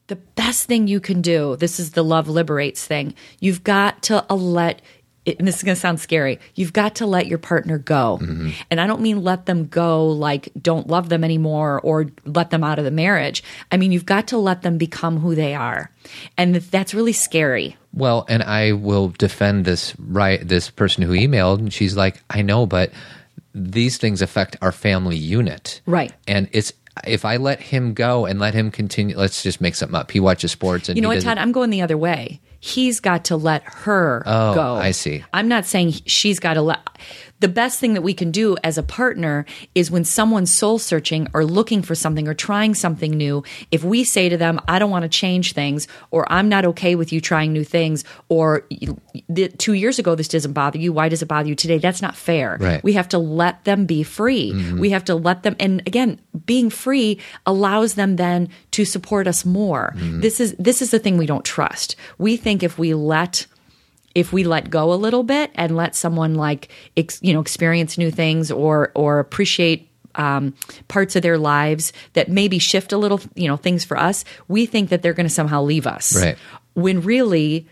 [0.07, 4.25] the best thing you can do this is the love liberates thing you've got to
[4.29, 4.35] uh,
[5.25, 8.19] let and this is going to sound scary you've got to let your partner go
[8.21, 8.49] mm-hmm.
[8.69, 12.63] and i don't mean let them go like don't love them anymore or let them
[12.63, 15.89] out of the marriage i mean you've got to let them become who they are
[16.37, 21.59] and that's really scary Well, and I will defend this right this person who emailed
[21.59, 22.91] and she's like, I know, but
[23.53, 25.81] these things affect our family unit.
[25.85, 26.11] Right.
[26.27, 26.73] And it's
[27.05, 30.11] if I let him go and let him continue let's just make something up.
[30.11, 31.37] He watches sports and You know what, Todd?
[31.37, 32.41] I'm going the other way.
[32.65, 34.75] He's got to let her Oh, go.
[34.75, 35.21] I see.
[35.33, 36.79] I'm not saying she's got to let.
[37.43, 41.27] The best thing that we can do as a partner is when someone's soul searching
[41.33, 44.89] or looking for something or trying something new, if we say to them, I don't
[44.89, 48.65] want to change things, or I'm not okay with you trying new things, or
[49.57, 51.79] two years ago this doesn't bother you, why does it bother you today?
[51.79, 52.55] That's not fair.
[52.61, 52.81] Right.
[52.81, 54.53] We have to let them be free.
[54.53, 54.79] Mm-hmm.
[54.79, 59.43] We have to let them, and again, being free allows them then to support us
[59.43, 59.93] more.
[59.97, 60.21] Mm-hmm.
[60.21, 61.97] This is this is the thing we don't trust.
[62.17, 63.47] We think if we let
[64.15, 67.97] if we let go a little bit and let someone like ex, you know experience
[67.97, 70.53] new things or or appreciate um,
[70.87, 74.65] parts of their lives that maybe shift a little you know things for us we
[74.65, 76.37] think that they're going to somehow leave us Right.
[76.75, 77.67] when really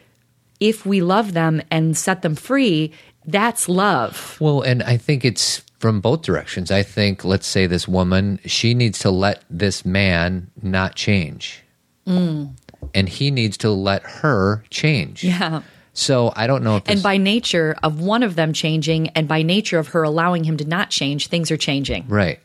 [0.60, 2.92] if we love them and set them free
[3.28, 6.72] that's love Well, and I think it's from both directions.
[6.72, 11.64] I think, let's say this woman, she needs to let this man not change.
[12.06, 15.22] And he needs to let her change.
[15.22, 15.30] Mm.
[15.40, 15.62] Yeah.
[15.94, 19.28] So I don't know if this, and by nature of one of them changing and
[19.28, 22.40] by nature of her allowing him to not change things are changing Right.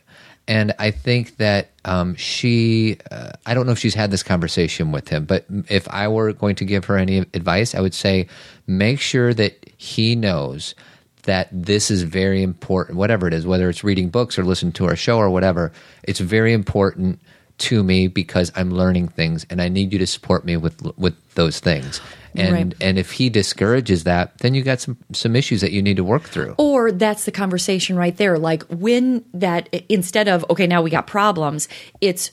[0.48, 4.92] And I think that um, she, uh, I don't know if she's had this conversation
[4.92, 8.28] with him, but if I were going to give her any advice, I would say
[8.66, 10.76] make sure that he knows
[11.24, 14.87] that this is very important, whatever it is, whether it's reading books or listening to
[14.87, 15.72] our show or whatever,
[16.04, 17.18] it's very important
[17.59, 21.14] to me because I'm learning things and I need you to support me with with
[21.35, 22.01] those things.
[22.35, 22.75] And Right.
[22.83, 26.05] and if he discourages that, then you got some some issues that you need to
[26.05, 26.55] work through.
[26.59, 28.38] Or that's the conversation right there.
[28.38, 31.69] Like when that, instead of, okay, now we got problems,
[32.01, 32.31] it's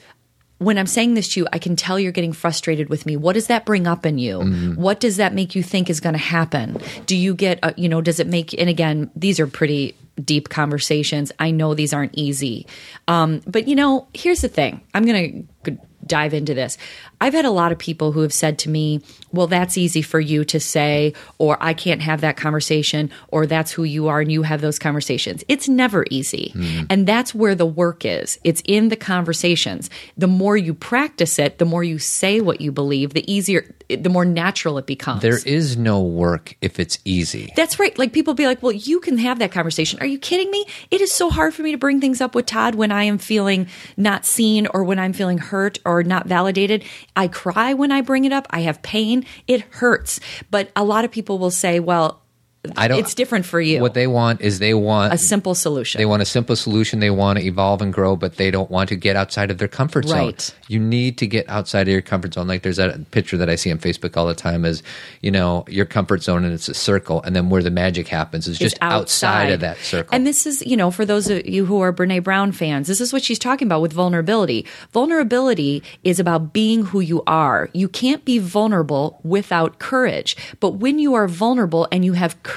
[0.65, 3.17] when I'm saying this to you, I can tell you're getting frustrated with me.
[3.17, 4.41] What does that bring up in you?
[4.75, 6.77] What does that make you think is going to happen?
[7.05, 10.49] Do you get, uh, you know, does it make, and again, these are pretty deep
[10.49, 11.31] conversations.
[11.39, 12.67] I know these aren't easy.
[13.07, 16.77] Um, but, you know, here's the thing I'm going to dive into this.
[17.23, 18.99] I've had a lot of people who have said to me,
[19.31, 23.71] well, that's easy for you to say, or I can't have that conversation, or that's
[23.71, 25.41] who you are and you have those conversations.
[25.47, 26.51] It's never easy.
[26.53, 26.87] Mm-hmm.
[26.89, 28.37] And that's where the work is.
[28.43, 29.89] It's in the conversations.
[30.17, 34.09] The more you practice it, the more you say what you believe, the easier, the
[34.09, 35.21] more natural it becomes.
[35.21, 37.53] There is no work if it's easy.
[37.55, 37.97] That's right.
[37.97, 39.97] Like people be like, well, you can have that conversation.
[40.01, 40.65] Are you kidding me?
[40.91, 43.17] It is so hard for me to bring things up with Todd when I am
[43.17, 46.83] feeling not seen or when I'm feeling hurt or not validated.
[47.15, 48.47] I cry when I bring it up.
[48.49, 49.25] I have pain.
[49.47, 50.19] It hurts.
[50.49, 52.22] But a lot of people will say, well,
[52.77, 52.99] I don't.
[52.99, 53.81] it's different for you.
[53.81, 55.99] What they want is they want a simple solution.
[55.99, 56.99] they want a simple solution.
[57.01, 59.67] They want to evolve and grow, but they don't want to get outside of their
[59.67, 60.17] comfort zone.
[60.27, 60.55] Right.
[60.69, 62.47] You need to get outside of your comfort zone.
[62.47, 64.81] Like there's that picture that I see on Facebook all the time is,
[65.21, 68.47] you know, your comfort zone and it's a circle, and then where the magic happens
[68.47, 70.15] is just It's outside of that circle.
[70.15, 73.01] And this is, you know, for those of you who are Brene Brown fans, this
[73.01, 74.65] is what she's talking about with vulnerability.
[74.91, 77.69] Vulnerability is about being who you are.
[77.73, 80.37] You can't be vulnerable without courage.
[80.61, 82.52] But when you are vulnerable and you have courage,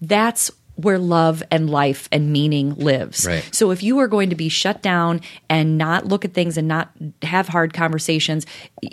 [0.00, 3.26] that's where love and life and meaning lives.
[3.26, 3.48] Right.
[3.52, 6.68] So if you are going to be shut down and not look at things and
[6.68, 8.46] not have hard conversations,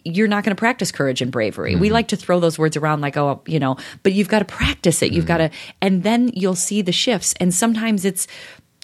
[0.03, 1.75] you're not going to practice courage and bravery.
[1.75, 1.93] We mm-hmm.
[1.93, 5.03] like to throw those words around like, oh, you know, but you've got to practice
[5.03, 5.11] it.
[5.11, 5.27] You've mm-hmm.
[5.27, 7.35] got to, and then you'll see the shifts.
[7.39, 8.27] And sometimes it's,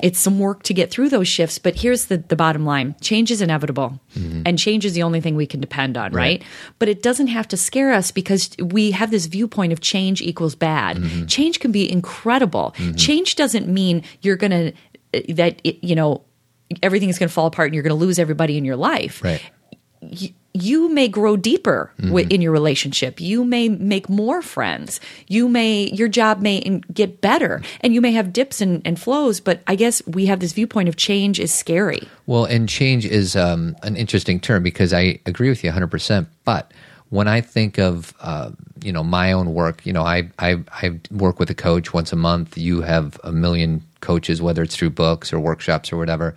[0.02, 3.32] it's some work to get through those shifts, but here's the, the bottom line change
[3.32, 4.44] is inevitable, mm-hmm.
[4.46, 6.44] and change is the only thing we can depend on, right.
[6.80, 10.56] But it doesn't have to scare us because we have this viewpoint of change equals
[10.56, 10.98] bad.
[10.98, 11.26] Mm-hmm.
[11.26, 12.74] Change can be incredible.
[12.78, 12.96] Mm-hmm.
[12.96, 14.74] Change doesn't mean you're going
[15.14, 16.24] to, that, it, you know,
[16.82, 19.24] everything is going to fall apart and you're going to lose everybody in your life
[19.24, 19.42] right.
[20.02, 23.20] you may grow deeper wi- in your relationship.
[23.20, 25.00] You may make more friends.
[25.28, 29.00] You may, your job may in- get better and you may have dips and, and
[29.00, 29.40] flows.
[29.40, 32.08] But I guess we have this viewpoint of change is scary.
[32.26, 36.28] Well, and change is um, an interesting term because I agree with you 100%.
[36.46, 36.72] But
[37.10, 38.52] when I think of uh,
[38.84, 42.12] you know my own work, you know I, I I work with a coach once
[42.14, 42.58] a month.
[42.58, 46.34] You have a million coaches, whether it's through books or workshops or whatever.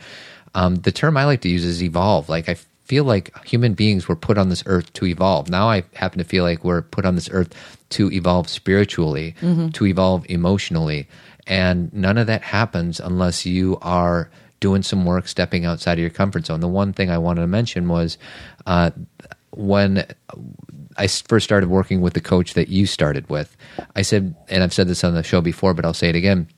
[0.54, 2.28] Um, the term I like to use is evolve.
[2.28, 5.48] Like I feel like human beings were put on this earth to evolve.
[5.48, 7.52] Now I happen to feel like we're put on this earth
[7.90, 9.34] to evolve spiritually,
[9.72, 11.08] to evolve emotionally,
[11.46, 16.10] and none of that happens unless you are doing some work, stepping outside of your
[16.10, 16.60] comfort zone.
[16.60, 18.16] The one thing I wanted to mention was
[18.66, 18.90] uh,
[20.96, 23.56] I first started working with the coach that you started with,
[23.94, 26.48] I said, and I've said this on the show before, but I'll say it again.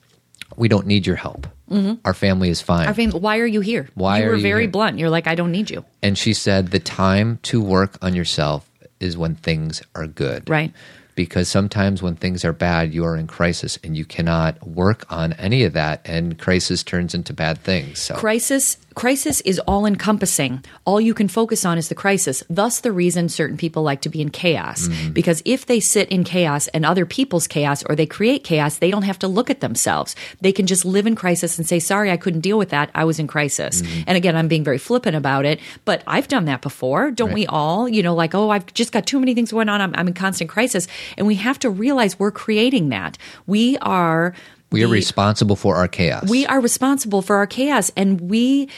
[0.55, 1.47] We don't need your help.
[1.69, 1.95] Mm-hmm.
[2.05, 2.87] Our family is fine.
[2.87, 3.89] Our fam- why are you here?
[3.95, 4.71] Why you were very here?
[4.71, 4.97] blunt.
[4.99, 5.83] You're like, I don't need you.
[6.01, 10.49] And she said the time to work on yourself is when things are good.
[10.49, 10.73] Right.
[11.15, 15.33] Because sometimes when things are bad, you are in crisis and you cannot work on
[15.33, 17.99] any of that, and crisis turns into bad things.
[17.99, 20.63] So, Crisis crisis is all encompassing.
[20.83, 22.43] All you can focus on is the crisis.
[22.49, 24.87] Thus the reason certain people like to be in chaos.
[24.87, 25.13] Mm-hmm.
[25.13, 28.89] Because if they sit in chaos and other people's chaos or they create chaos, they
[28.89, 30.15] don't have to look at themselves.
[30.41, 32.89] They can just live in crisis and say, "Sorry, I couldn't deal with that.
[32.95, 34.03] I was in crisis." Mm-hmm.
[34.07, 37.11] And again, I'm being very flippant about it, but I've done that before.
[37.11, 37.87] Don't we all?
[37.87, 39.79] You know, like, "Oh, I've just got too many things going on.
[39.79, 43.19] I'm, I'm in constant crisis." And we have to realize we're creating that.
[43.45, 44.33] We are
[44.71, 46.29] we are the- responsible for our chaos.
[46.29, 48.69] we are responsible for our chaos and we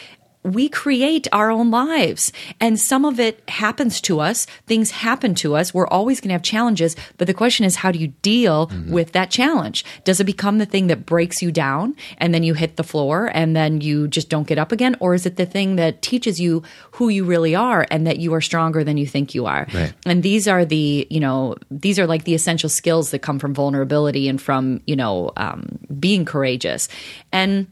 [0.44, 2.32] we create our own lives.
[2.60, 4.46] And some of it happens to us.
[4.68, 5.74] Things happen to us.
[5.74, 6.96] We're always going to have challenges.
[7.18, 9.84] But the question is how do you deal with that challenge?
[10.06, 13.30] Does it become the thing that breaks you down and then you hit the floor
[13.34, 14.96] and then you just don't get up again?
[15.00, 18.34] Or is it the thing that teaches you who you really are and that you
[18.34, 19.68] are stronger than you think you are?
[19.74, 19.94] Right.
[20.06, 23.54] and these are the you know these are like the essential skills that come from
[23.54, 26.88] vulnerability and from you know um, being courageous.
[27.32, 27.68] And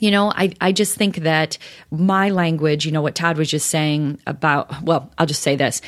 [0.00, 1.58] you know I, I just think that
[1.90, 5.80] my language you know what todd was just saying about well i'll just say this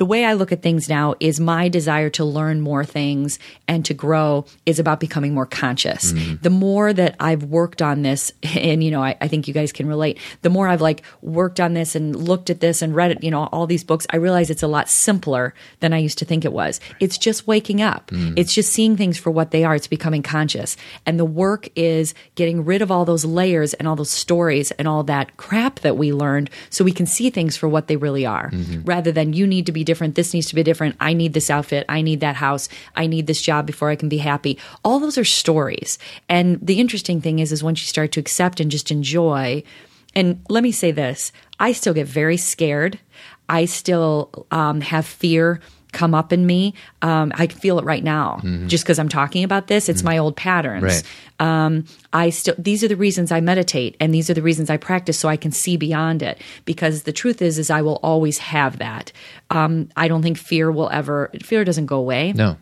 [0.00, 3.84] the way I look at things now is my desire to learn more things and
[3.84, 6.14] to grow is about becoming more conscious.
[6.14, 6.36] Mm-hmm.
[6.40, 9.72] The more that I've worked on this, and you know, I, I think you guys
[9.72, 13.10] can relate, the more I've like worked on this and looked at this and read
[13.10, 16.16] it, you know, all these books, I realize it's a lot simpler than I used
[16.20, 16.80] to think it was.
[16.98, 18.10] It's just waking up.
[18.10, 18.38] Mm-hmm.
[18.38, 19.74] It's just seeing things for what they are.
[19.74, 20.78] It's becoming conscious.
[21.04, 24.88] And the work is getting rid of all those layers and all those stories and
[24.88, 28.24] all that crap that we learned so we can see things for what they really
[28.24, 28.82] are mm-hmm.
[28.84, 30.14] rather than you need to be different.
[30.14, 30.96] This needs to be different.
[31.00, 31.84] I need this outfit.
[31.88, 32.68] I need that house.
[33.02, 34.58] I need this job before I can be happy.
[34.84, 35.98] All those are stories.
[36.28, 39.62] And the interesting thing is, is once you start to accept and just enjoy,
[40.14, 42.98] and let me say this, I still get very scared.
[43.48, 45.60] I still um, have fear
[45.92, 46.74] come up in me.
[47.02, 49.88] Um, I can feel it right now just because I'm talking about this.
[49.88, 50.82] It's my old patterns.
[50.82, 51.02] Right.
[51.40, 54.76] Um, I still, these are the reasons I meditate and these are the reasons I
[54.76, 56.40] practice so I can see beyond it.
[56.64, 59.12] Because the truth is, is I will always have that.
[59.50, 62.32] Um, I don't think fear will ever, fear doesn't go away.
[62.34, 62.56] no.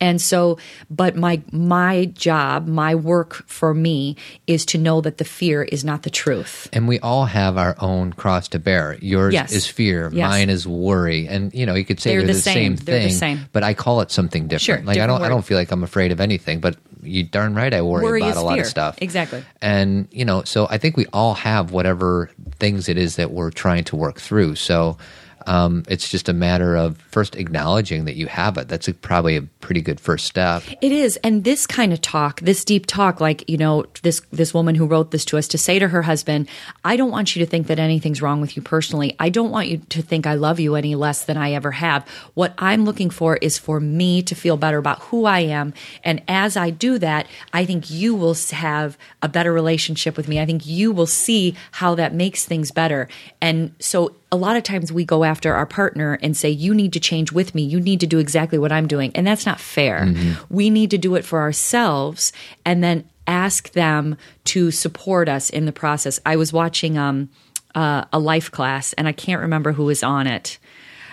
[0.00, 0.58] And so,
[0.90, 5.84] but my my job, my work for me is to know that the fear is
[5.84, 6.68] not the truth.
[6.72, 8.98] And we all have our own cross to bear.
[9.00, 9.52] Yours Yes.
[9.52, 10.28] is fear, Yes.
[10.28, 12.76] mine is worry, and you know you could say They're they're, the the, same.
[12.76, 13.48] same, They're the thing, same.
[13.52, 14.62] but I call it something different.
[14.62, 17.54] Sure, like I don't, I don't feel like I'm afraid of anything, but you darn
[17.54, 18.62] right I worry, Worry about a lot fear.
[18.62, 18.98] of stuff.
[19.00, 19.44] Exactly.
[19.62, 23.50] And you know, so I think we all have whatever things it is that we're
[23.52, 24.56] trying to work through.
[24.56, 24.98] So.
[25.46, 28.68] Um, it's just a matter of first acknowledging that you have it.
[28.68, 30.62] That's a, probably a pretty good first step.
[30.80, 34.54] It is, and this kind of talk, this deep talk, like you know, this this
[34.54, 36.48] woman who wrote this to us to say to her husband,
[36.84, 39.14] "I don't want you to think that anything's wrong with you personally.
[39.18, 42.08] I don't want you to think I love you any less than I ever have.
[42.34, 46.22] What I'm looking for is for me to feel better about who I am, and
[46.28, 50.40] as I do that, I think you will have a better relationship with me.
[50.40, 53.08] I think you will see how that makes things better.
[53.40, 56.92] And so." A lot of times we go after our partner and say, You need
[56.94, 57.62] to change with me.
[57.62, 59.12] You need to do exactly what I'm doing.
[59.14, 60.12] And that's not fair.
[60.50, 62.32] We need to do it for ourselves
[62.64, 64.16] and then ask them
[64.46, 66.18] to support us in the process.
[66.26, 67.28] I was watching um,
[67.76, 70.58] uh, a life class and I can't remember who was on it.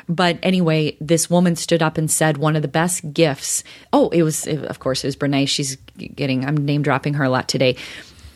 [0.09, 3.63] But anyway, this woman stood up and said one of the best gifts.
[3.93, 5.47] Oh, it was, of course, it was Brene.
[5.47, 5.75] She's
[6.15, 7.77] getting, I'm name dropping her a lot today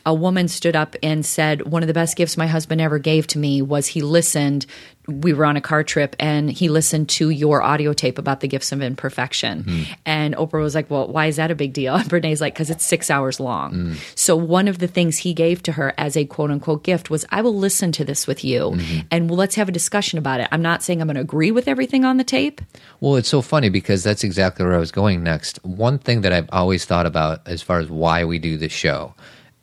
[0.05, 3.25] a woman stood up and said, One of the best gifts my husband ever gave
[3.27, 4.65] to me was he listened.
[5.07, 8.47] We were on a car trip and he listened to your audio tape about the
[8.47, 9.63] gifts of imperfection.
[9.63, 9.81] Hmm.
[10.03, 11.95] And Oprah was like, Well, why is that a big deal?
[12.05, 13.73] And Brene's like, Because it's six hours long.
[13.73, 13.93] Hmm.
[14.15, 17.25] So one of the things he gave to her as a quote unquote gift was,
[17.29, 18.99] I will listen to this with you hmm.
[19.09, 20.47] and let's have a discussion about it.
[20.51, 22.61] I'm not saying I'm going to agree with everything on the tape.
[22.99, 25.63] Well, it's so funny because that's exactly where I was going next.
[25.63, 29.13] One thing that I've always thought about as far as why we do this show,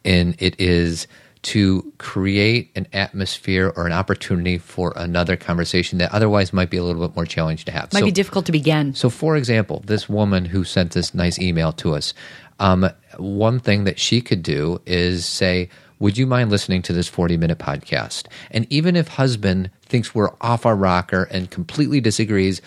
[0.04, 1.06] and it is
[1.42, 6.84] to create an atmosphere or an opportunity for another conversation that otherwise might be a
[6.84, 7.92] little bit more challenging to have.
[7.92, 8.94] Might So- be difficult to begin.
[8.94, 12.14] so, for example, this woman who sent this nice email to us,
[12.60, 17.06] um, one thing that she could do is say, Would you mind listening to this
[17.08, 18.24] 40 minute podcast?
[18.50, 22.60] And even if husband thinks we're off our rocker and completely disagrees,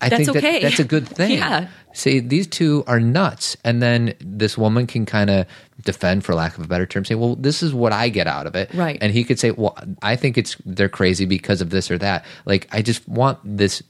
[0.00, 0.60] I That's think that okay.
[0.60, 1.32] that's a good thing.
[1.32, 1.68] Yeah.
[1.92, 3.56] See, these two are nuts.
[3.64, 5.46] And then this woman can kind of
[5.82, 8.46] defend, for lack of a better term, say, well, this is what I get out
[8.46, 8.72] of it.
[8.74, 8.98] Right.
[9.00, 12.24] And he could say, well, I think it's they're crazy because of this or that.
[12.44, 13.82] Like, I just want this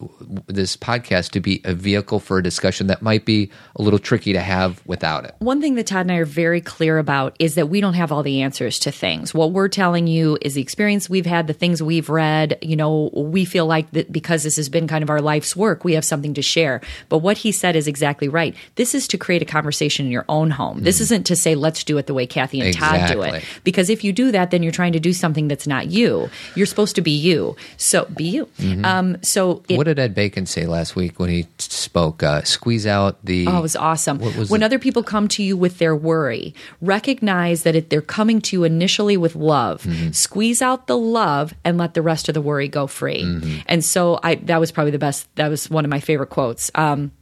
[0.47, 4.33] this podcast to be a vehicle for a discussion that might be a little tricky
[4.33, 5.35] to have without it.
[5.39, 8.13] One thing that Todd and I are very clear about is that we don't have
[8.13, 9.35] all the answers to things.
[9.35, 12.59] What we're telling you is the experience we've had, the things we've read.
[12.63, 15.85] You know, we feel like that because this has been kind of our life's work,
[15.85, 16.81] we have something to share.
[17.09, 18.55] But what he said is exactly right.
[18.77, 20.83] This is to create a conversation in your own home.
[20.83, 23.45] This isn't to say, let's do it the way Cathy and Todd do it.
[23.65, 26.31] Because if you do that, then you're trying to do something that's not you.
[26.55, 27.57] You're supposed to be you.
[27.77, 28.49] So be you.
[28.85, 32.23] Um, so it, what did Ed Bacon say last week when he spoke?
[32.23, 33.47] Uh, squeeze out the.
[33.47, 34.19] Oh, it was awesome.
[34.19, 38.01] What was when other people come to you with their worry, recognize that it, they're
[38.01, 39.83] coming to you initially with love.
[39.83, 40.13] Mm-hmm.
[40.13, 43.23] Squeeze out the love and let the rest of the worry go free.
[43.23, 43.61] Mm-hmm.
[43.67, 45.29] And so I that was probably the best.
[45.37, 46.71] That was one of my favorite quotes.
[46.75, 47.13] Um,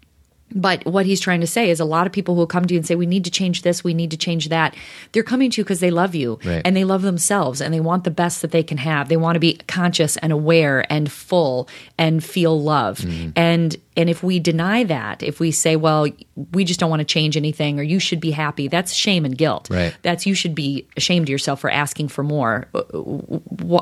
[0.55, 2.75] but what he's trying to say is a lot of people who will come to
[2.75, 4.77] you and say, We need to change this, we need to change that.
[5.11, 6.63] They're coming to you because they love you Right.
[6.65, 9.09] and they love themselves and they want the best that they can have.
[9.09, 12.99] They want to be conscious and aware and full and feel love.
[12.99, 13.31] Mm-hmm.
[13.35, 16.07] And and if we deny that, if we say, Well,
[16.53, 19.37] we just don't want to change anything or you should be happy, that's shame and
[19.37, 19.69] guilt.
[19.71, 19.97] Right.
[20.03, 22.69] That's you should be ashamed of yourself for asking for more.
[22.75, 23.01] Uh, uh,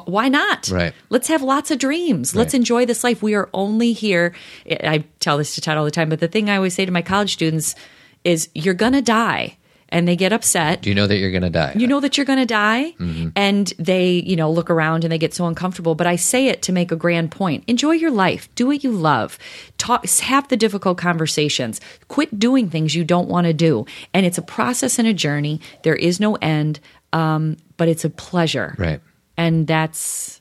[0.06, 0.68] why not?
[0.68, 0.94] Right.
[1.10, 2.34] Let's have lots of dreams.
[2.36, 3.22] Let's enjoy this life.
[3.22, 4.34] We are only here.
[4.68, 6.92] I tell this to Todd all the time, but the thing I always say to
[6.92, 7.74] my college students
[8.22, 9.56] is you're going to die.
[9.94, 10.82] And they get upset.
[10.82, 11.72] Do you know that you're going to die?
[11.76, 13.28] You know that you're going to die, Mm-hmm.
[13.36, 15.94] and they, you know, look around and they get so uncomfortable.
[15.94, 17.62] But I say it to make a grand point.
[17.68, 18.52] Enjoy your life.
[18.56, 19.38] Do what you love.
[19.78, 20.06] Talk.
[20.20, 21.80] Have the difficult conversations.
[22.08, 23.86] Quit doing things you don't want to do.
[24.12, 25.60] And it's a process and a journey.
[25.84, 26.80] There is no end,
[27.12, 28.74] um, but it's a pleasure.
[28.76, 29.00] Right.
[29.36, 30.40] And that's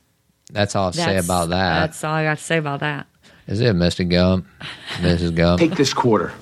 [0.52, 1.80] That's all I'll say about that.
[1.82, 3.06] That's all I got to say about that.
[3.46, 4.08] Is it Mr.
[4.10, 4.48] Gump?
[5.02, 5.36] Mrs.
[5.36, 5.60] Gump?
[5.60, 6.34] Take this quarter,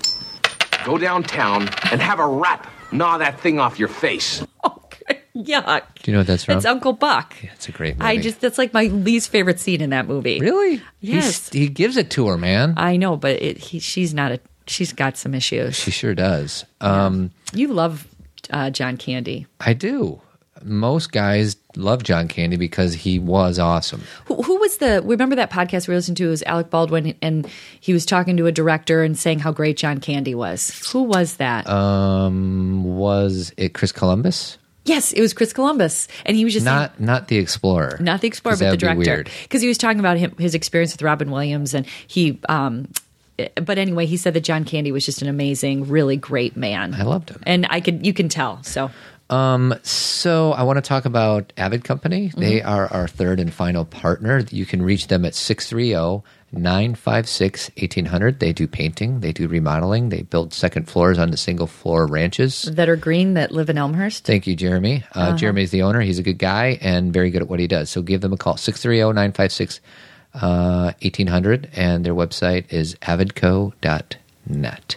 [0.86, 4.44] go downtown, and have a rap gnaw that thing off your face.
[5.34, 5.82] Yuck.
[6.02, 6.58] Do you know what that's from?
[6.58, 7.34] It's Uncle Buck.
[7.42, 8.04] It's a great movie.
[8.06, 10.38] I just that's like my least favorite scene in that movie.
[10.40, 10.82] Really?
[11.00, 11.48] Yes.
[11.48, 12.74] He's, he gives it to her, man.
[12.76, 14.40] I know, but it, he, she's not a.
[14.66, 15.74] She's got some issues.
[15.76, 16.64] she sure does.
[16.80, 18.06] Um, You love
[18.50, 19.46] uh, John Candy.
[19.60, 20.20] I do.
[20.64, 24.02] Most guys love John Candy because he was awesome.
[24.26, 25.02] Who, who was the?
[25.02, 26.26] Remember that podcast we listened to?
[26.26, 27.46] It was Alec Baldwin, and
[27.80, 30.70] he was talking to a director and saying how great John Candy was.
[30.92, 31.68] Who was that?
[31.68, 34.58] Um, was it Chris Columbus?
[34.84, 37.98] yes, it was Chris Columbus, and he was just Not not the Explorer.
[38.00, 40.34] not the explorer, but the that would be director, because he was talking about him,
[40.38, 42.40] his experience with Robin Williams, and he.
[42.48, 42.88] Um,
[43.54, 46.94] but anyway, he said that John Candy was just an amazing, really great man.
[46.94, 47.40] I loved him.
[47.46, 48.62] and I could you can tell.
[48.64, 48.90] So
[49.82, 52.28] So I want to talk about Avid Company.
[52.28, 52.40] Mm-hmm.
[52.40, 54.44] They are our third and final partner.
[54.50, 56.22] You can reach them at 630
[56.54, 58.38] 956 1800.
[58.38, 62.64] They do painting, they do remodeling, they build second floors on the single floor ranches.
[62.64, 64.24] that are green that live in Elmhurst.
[64.26, 65.02] Thank you, Jeremy.
[65.14, 65.36] Uh, Uh-huh.
[65.38, 66.00] Jeremy is the owner.
[66.02, 67.88] He's a good guy and very good at what he does.
[67.88, 69.80] So give them a call 630 956
[70.34, 71.70] 1800.
[71.74, 72.96] And their website is
[74.48, 74.96] avidco.net.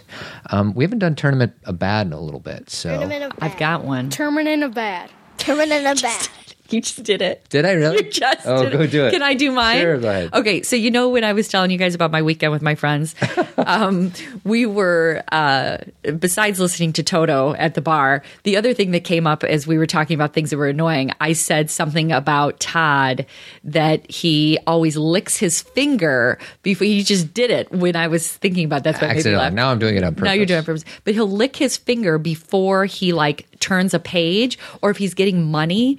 [0.50, 2.70] Um, we haven't done Tournament of Bad in a little bit.
[2.70, 4.10] So Tournament of I've got one.
[4.10, 5.10] Tournament of bad.
[5.38, 6.28] Tournament of bad.
[6.76, 7.48] You just did it.
[7.48, 8.04] Did I really?
[8.04, 9.12] You just oh, did go do it.
[9.12, 9.80] Can I do mine?
[9.80, 10.34] Sure, go ahead.
[10.34, 12.74] Okay, so you know when I was telling you guys about my weekend with my
[12.74, 13.14] friends,
[13.58, 14.12] um,
[14.44, 15.78] we were uh,
[16.18, 18.22] besides listening to Toto at the bar.
[18.42, 21.12] The other thing that came up as we were talking about things that were annoying,
[21.20, 23.26] I said something about Todd
[23.62, 28.64] that he always licks his finger before he just did it when I was thinking
[28.64, 29.44] about that's what made me Accidentally.
[29.44, 29.52] laugh.
[29.52, 30.24] Now I'm doing it on purpose.
[30.24, 30.84] Now you're doing it on purpose.
[31.04, 35.50] But he'll lick his finger before he like turns a page or if he's getting
[35.50, 35.98] money.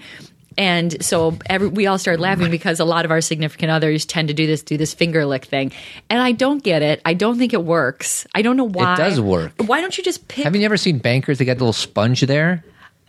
[0.58, 4.30] And so every, we all started laughing because a lot of our significant others tend
[4.30, 5.72] to do this, do this finger lick thing.
[6.10, 7.02] And I don't get it.
[7.06, 8.26] I don't think it works.
[8.34, 8.96] I don't know why.
[8.96, 9.54] It does work.
[9.58, 10.44] Why don't you just pick?
[10.44, 11.38] Haven't you ever seen bankers?
[11.38, 12.64] They got a little sponge there.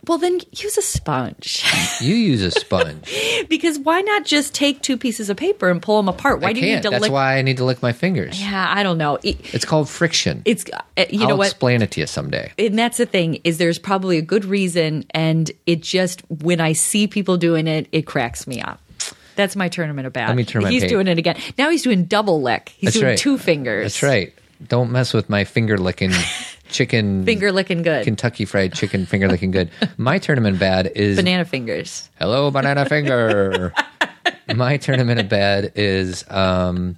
[0.07, 1.63] Well, then use a sponge.
[2.01, 3.13] You use a sponge.
[3.49, 6.39] because why not just take two pieces of paper and pull them apart?
[6.39, 7.11] Why I do you need to That's lick?
[7.11, 8.39] why I need to lick my fingers.
[8.41, 9.17] yeah, I don't know.
[9.21, 10.41] It- It's called friction.
[10.45, 11.47] it's uh, you I'll know what?
[11.47, 12.53] explain it to you someday.
[12.57, 16.71] and that's the thing is there's probably a good reason and it just when i
[16.73, 18.79] see people doing it it cracks me up
[19.35, 20.89] that's my tournament of bad Let me turn my he's page.
[20.89, 23.17] doing it again now he's doing double lick he's That's doing right.
[23.17, 24.33] two fingers That's right.
[24.65, 26.11] Don't mess with my finger licking
[26.69, 28.03] chicken Finger licking good.
[28.05, 29.69] Kentucky Fried Chicken finger licking good.
[29.97, 32.09] My tournament bad is Banana fingers.
[32.19, 33.73] hello banana finger.
[34.55, 36.97] My tournament of bad is um,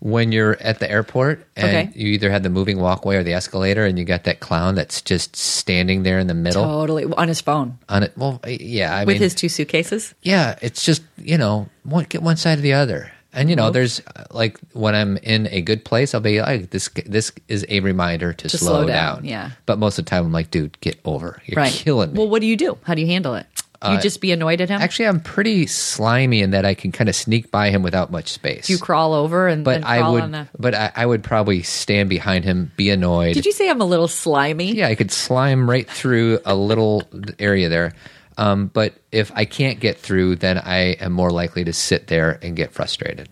[0.00, 1.90] when you're at the airport and Okay.
[1.94, 5.00] you either have the moving walkway or the escalator, and you got that clown that's
[5.02, 8.12] just standing there in the middle Totally on his phone on it.
[8.16, 10.14] Well, yeah, I with mean, his two suitcases.
[10.22, 13.12] yeah, it's just you know, one, get one side or the other.
[13.38, 16.70] And you know, there's uh, like when I'm in a good place, I'll be like,
[16.70, 19.24] this this is a reminder to, To slow, down.
[19.24, 19.50] yeah.
[19.66, 21.40] But most of the time, I'm like, dude, get over.
[21.46, 21.72] You're right.
[21.72, 22.18] killing me.
[22.18, 22.76] Well, what do you do?
[22.82, 23.46] How do you handle it?
[23.80, 24.82] You Uh, just be annoyed at him.
[24.82, 28.32] Actually, I'm pretty slimy in that I can kind of sneak by him without much
[28.32, 28.68] space.
[28.68, 30.48] you crawl over and, but and I crawl would, on the.
[30.58, 33.34] but I, I would probably stand behind him, be annoyed.
[33.34, 34.72] Did you say I'm a little slimy?
[34.72, 37.04] Yeah, I could slime right through a little
[37.38, 37.92] area there.
[38.38, 42.38] Um, but if I can't get through, then I am more likely to sit there
[42.40, 43.28] and get frustrated.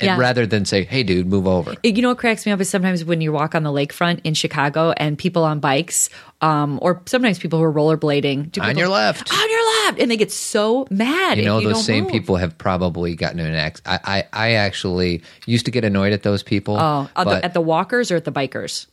[0.00, 0.18] And Yeah.
[0.18, 3.04] rather than say, "Hey, dude, move over." You know what cracks me up is sometimes
[3.04, 7.38] when you walk on the lakefront in Chicago and people on bikes, um, or sometimes
[7.38, 9.32] people who are rollerblading do On your left.
[9.32, 11.38] on your left, and they get so mad.
[11.38, 12.12] you know, you those same move.
[12.12, 13.80] people have probably gotten an ex.
[13.86, 16.76] I, I, I actually used to get annoyed at those people.
[16.76, 18.86] Oh, at the, at the walkers or at the bikers?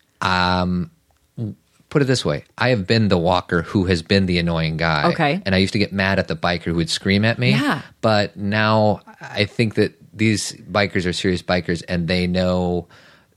[1.94, 5.12] Put it this way: I have been the walker who has been the annoying guy.
[5.12, 5.42] Okay.
[5.46, 7.52] and I used to get mad at the biker who would scream at me.
[7.52, 7.82] Yeah.
[8.02, 12.88] but now I think that these bikers are serious bikers, and they know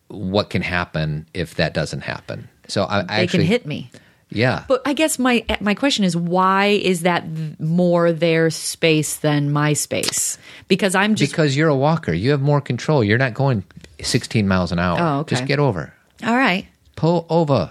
[0.08, 2.48] what can happen if that doesn't happen.
[2.68, 3.90] So I, I They actually can hit me.
[4.28, 7.24] Yeah, But I guess my my question is why is that
[7.60, 10.36] more their space than my space?
[10.66, 13.04] Because I'm just because you're a walker, you have more control.
[13.04, 13.62] You're not going
[14.02, 14.98] 16 miles an hour.
[15.00, 15.36] Oh, okay.
[15.36, 15.92] Just get over.
[16.24, 16.66] all right.
[16.96, 17.70] Pull over.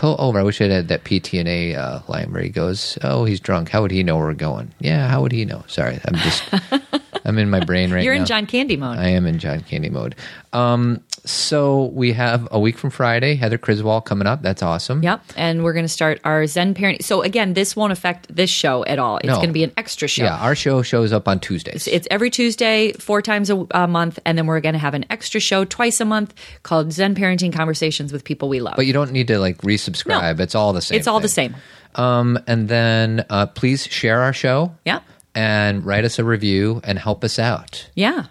[0.00, 0.38] Pull over.
[0.40, 3.68] I wish I had that PTNA uh, line where he goes, "Oh, he's drunk.
[3.68, 5.62] How would he know where we're going?" Yeah, how would he know?
[5.66, 6.42] Sorry, I'm just,
[7.24, 8.04] I'm in my brain right now.
[8.04, 8.20] You're now.
[8.22, 8.98] in John Candy mode.
[8.98, 10.14] I am in John Candy mode.
[10.52, 13.34] Um, so we have a week from Friday.
[13.36, 14.40] Heather Criswell coming up.
[14.42, 15.02] That's awesome.
[15.02, 17.02] Yep, and we're going to start our Zen parenting.
[17.04, 19.18] So again, this won't affect this show at all.
[19.18, 19.34] It's No.
[19.36, 20.24] going to be an extra show.
[20.24, 21.86] Yeah, our show shows up on Tuesdays.
[21.86, 25.04] It's every Tuesday, four times a, a month, and then we're going to have an
[25.10, 26.32] extra show twice a month
[26.62, 28.76] called Zen Parenting Conversations with People We Love.
[28.76, 29.89] but you don't need to like resubscribe.
[30.38, 30.42] No.
[30.42, 30.98] It's all the same.
[30.98, 31.56] it's all the same.
[31.94, 34.74] Um, and then uh, please share our show.
[34.84, 35.00] Yeah.
[35.34, 37.88] And write us a review and help us out.
[37.94, 38.26] Yeah.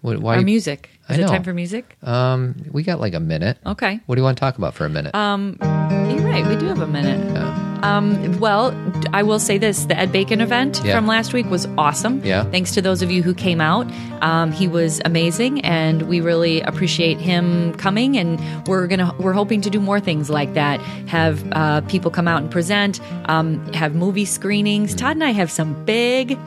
[0.00, 0.90] What, why Our music.
[1.08, 1.96] I Is it time for music?
[2.02, 3.58] Um, we got like a minute.
[3.66, 4.00] Okay.
[4.06, 5.14] What do you want to talk about for a minute?
[5.14, 6.46] You're right.
[6.46, 7.34] We do have a minute.
[7.34, 7.69] Yeah.
[7.82, 8.74] Um, well,
[9.12, 10.96] I will say this: the Ed Bacon event Yeah.
[10.96, 12.22] from last week was awesome.
[12.24, 12.44] Yeah.
[12.44, 13.86] Thanks to those of you who came out.
[14.22, 18.16] Um, he was amazing, and we really appreciate him coming.
[18.18, 20.80] And we're gonna we're hoping to do more things like that.
[21.08, 23.00] Have uh, people come out and present.
[23.26, 24.94] Um, have movie screenings.
[24.94, 26.38] Todd and I have some big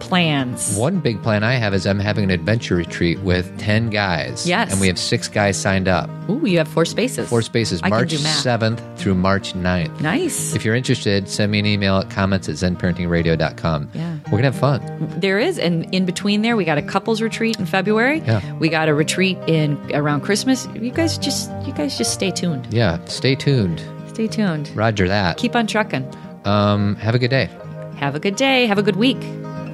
[0.00, 0.76] plans.
[0.76, 4.46] One big plan I have is I'm having an adventure retreat with 10 guys.
[4.48, 4.72] Yes.
[4.72, 6.10] And we have six guys signed up.
[6.28, 7.28] Ooh, you have four spaces.
[7.28, 10.00] Four spaces, I March 7th through March 9th.
[10.00, 10.54] Nice.
[10.54, 13.90] If you're interested, send me an email at comments at zenparentingradio.com.
[13.94, 14.16] Yeah.
[14.26, 15.20] We're going to have fun.
[15.20, 18.20] There is, and in between there, we got a couples retreat in February.
[18.20, 18.54] Yeah.
[18.58, 20.66] We got a retreat in around Christmas.
[20.74, 22.72] You guys just, you guys just stay tuned.
[22.72, 23.04] Yeah.
[23.06, 23.82] Stay tuned.
[24.08, 24.70] Stay tuned.
[24.74, 25.36] Roger that.
[25.36, 26.10] Keep on trucking.
[26.44, 27.48] Um, have a good day.
[27.96, 28.66] Have a good day.
[28.66, 29.18] Have a good week.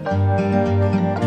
[0.06, 1.25] Música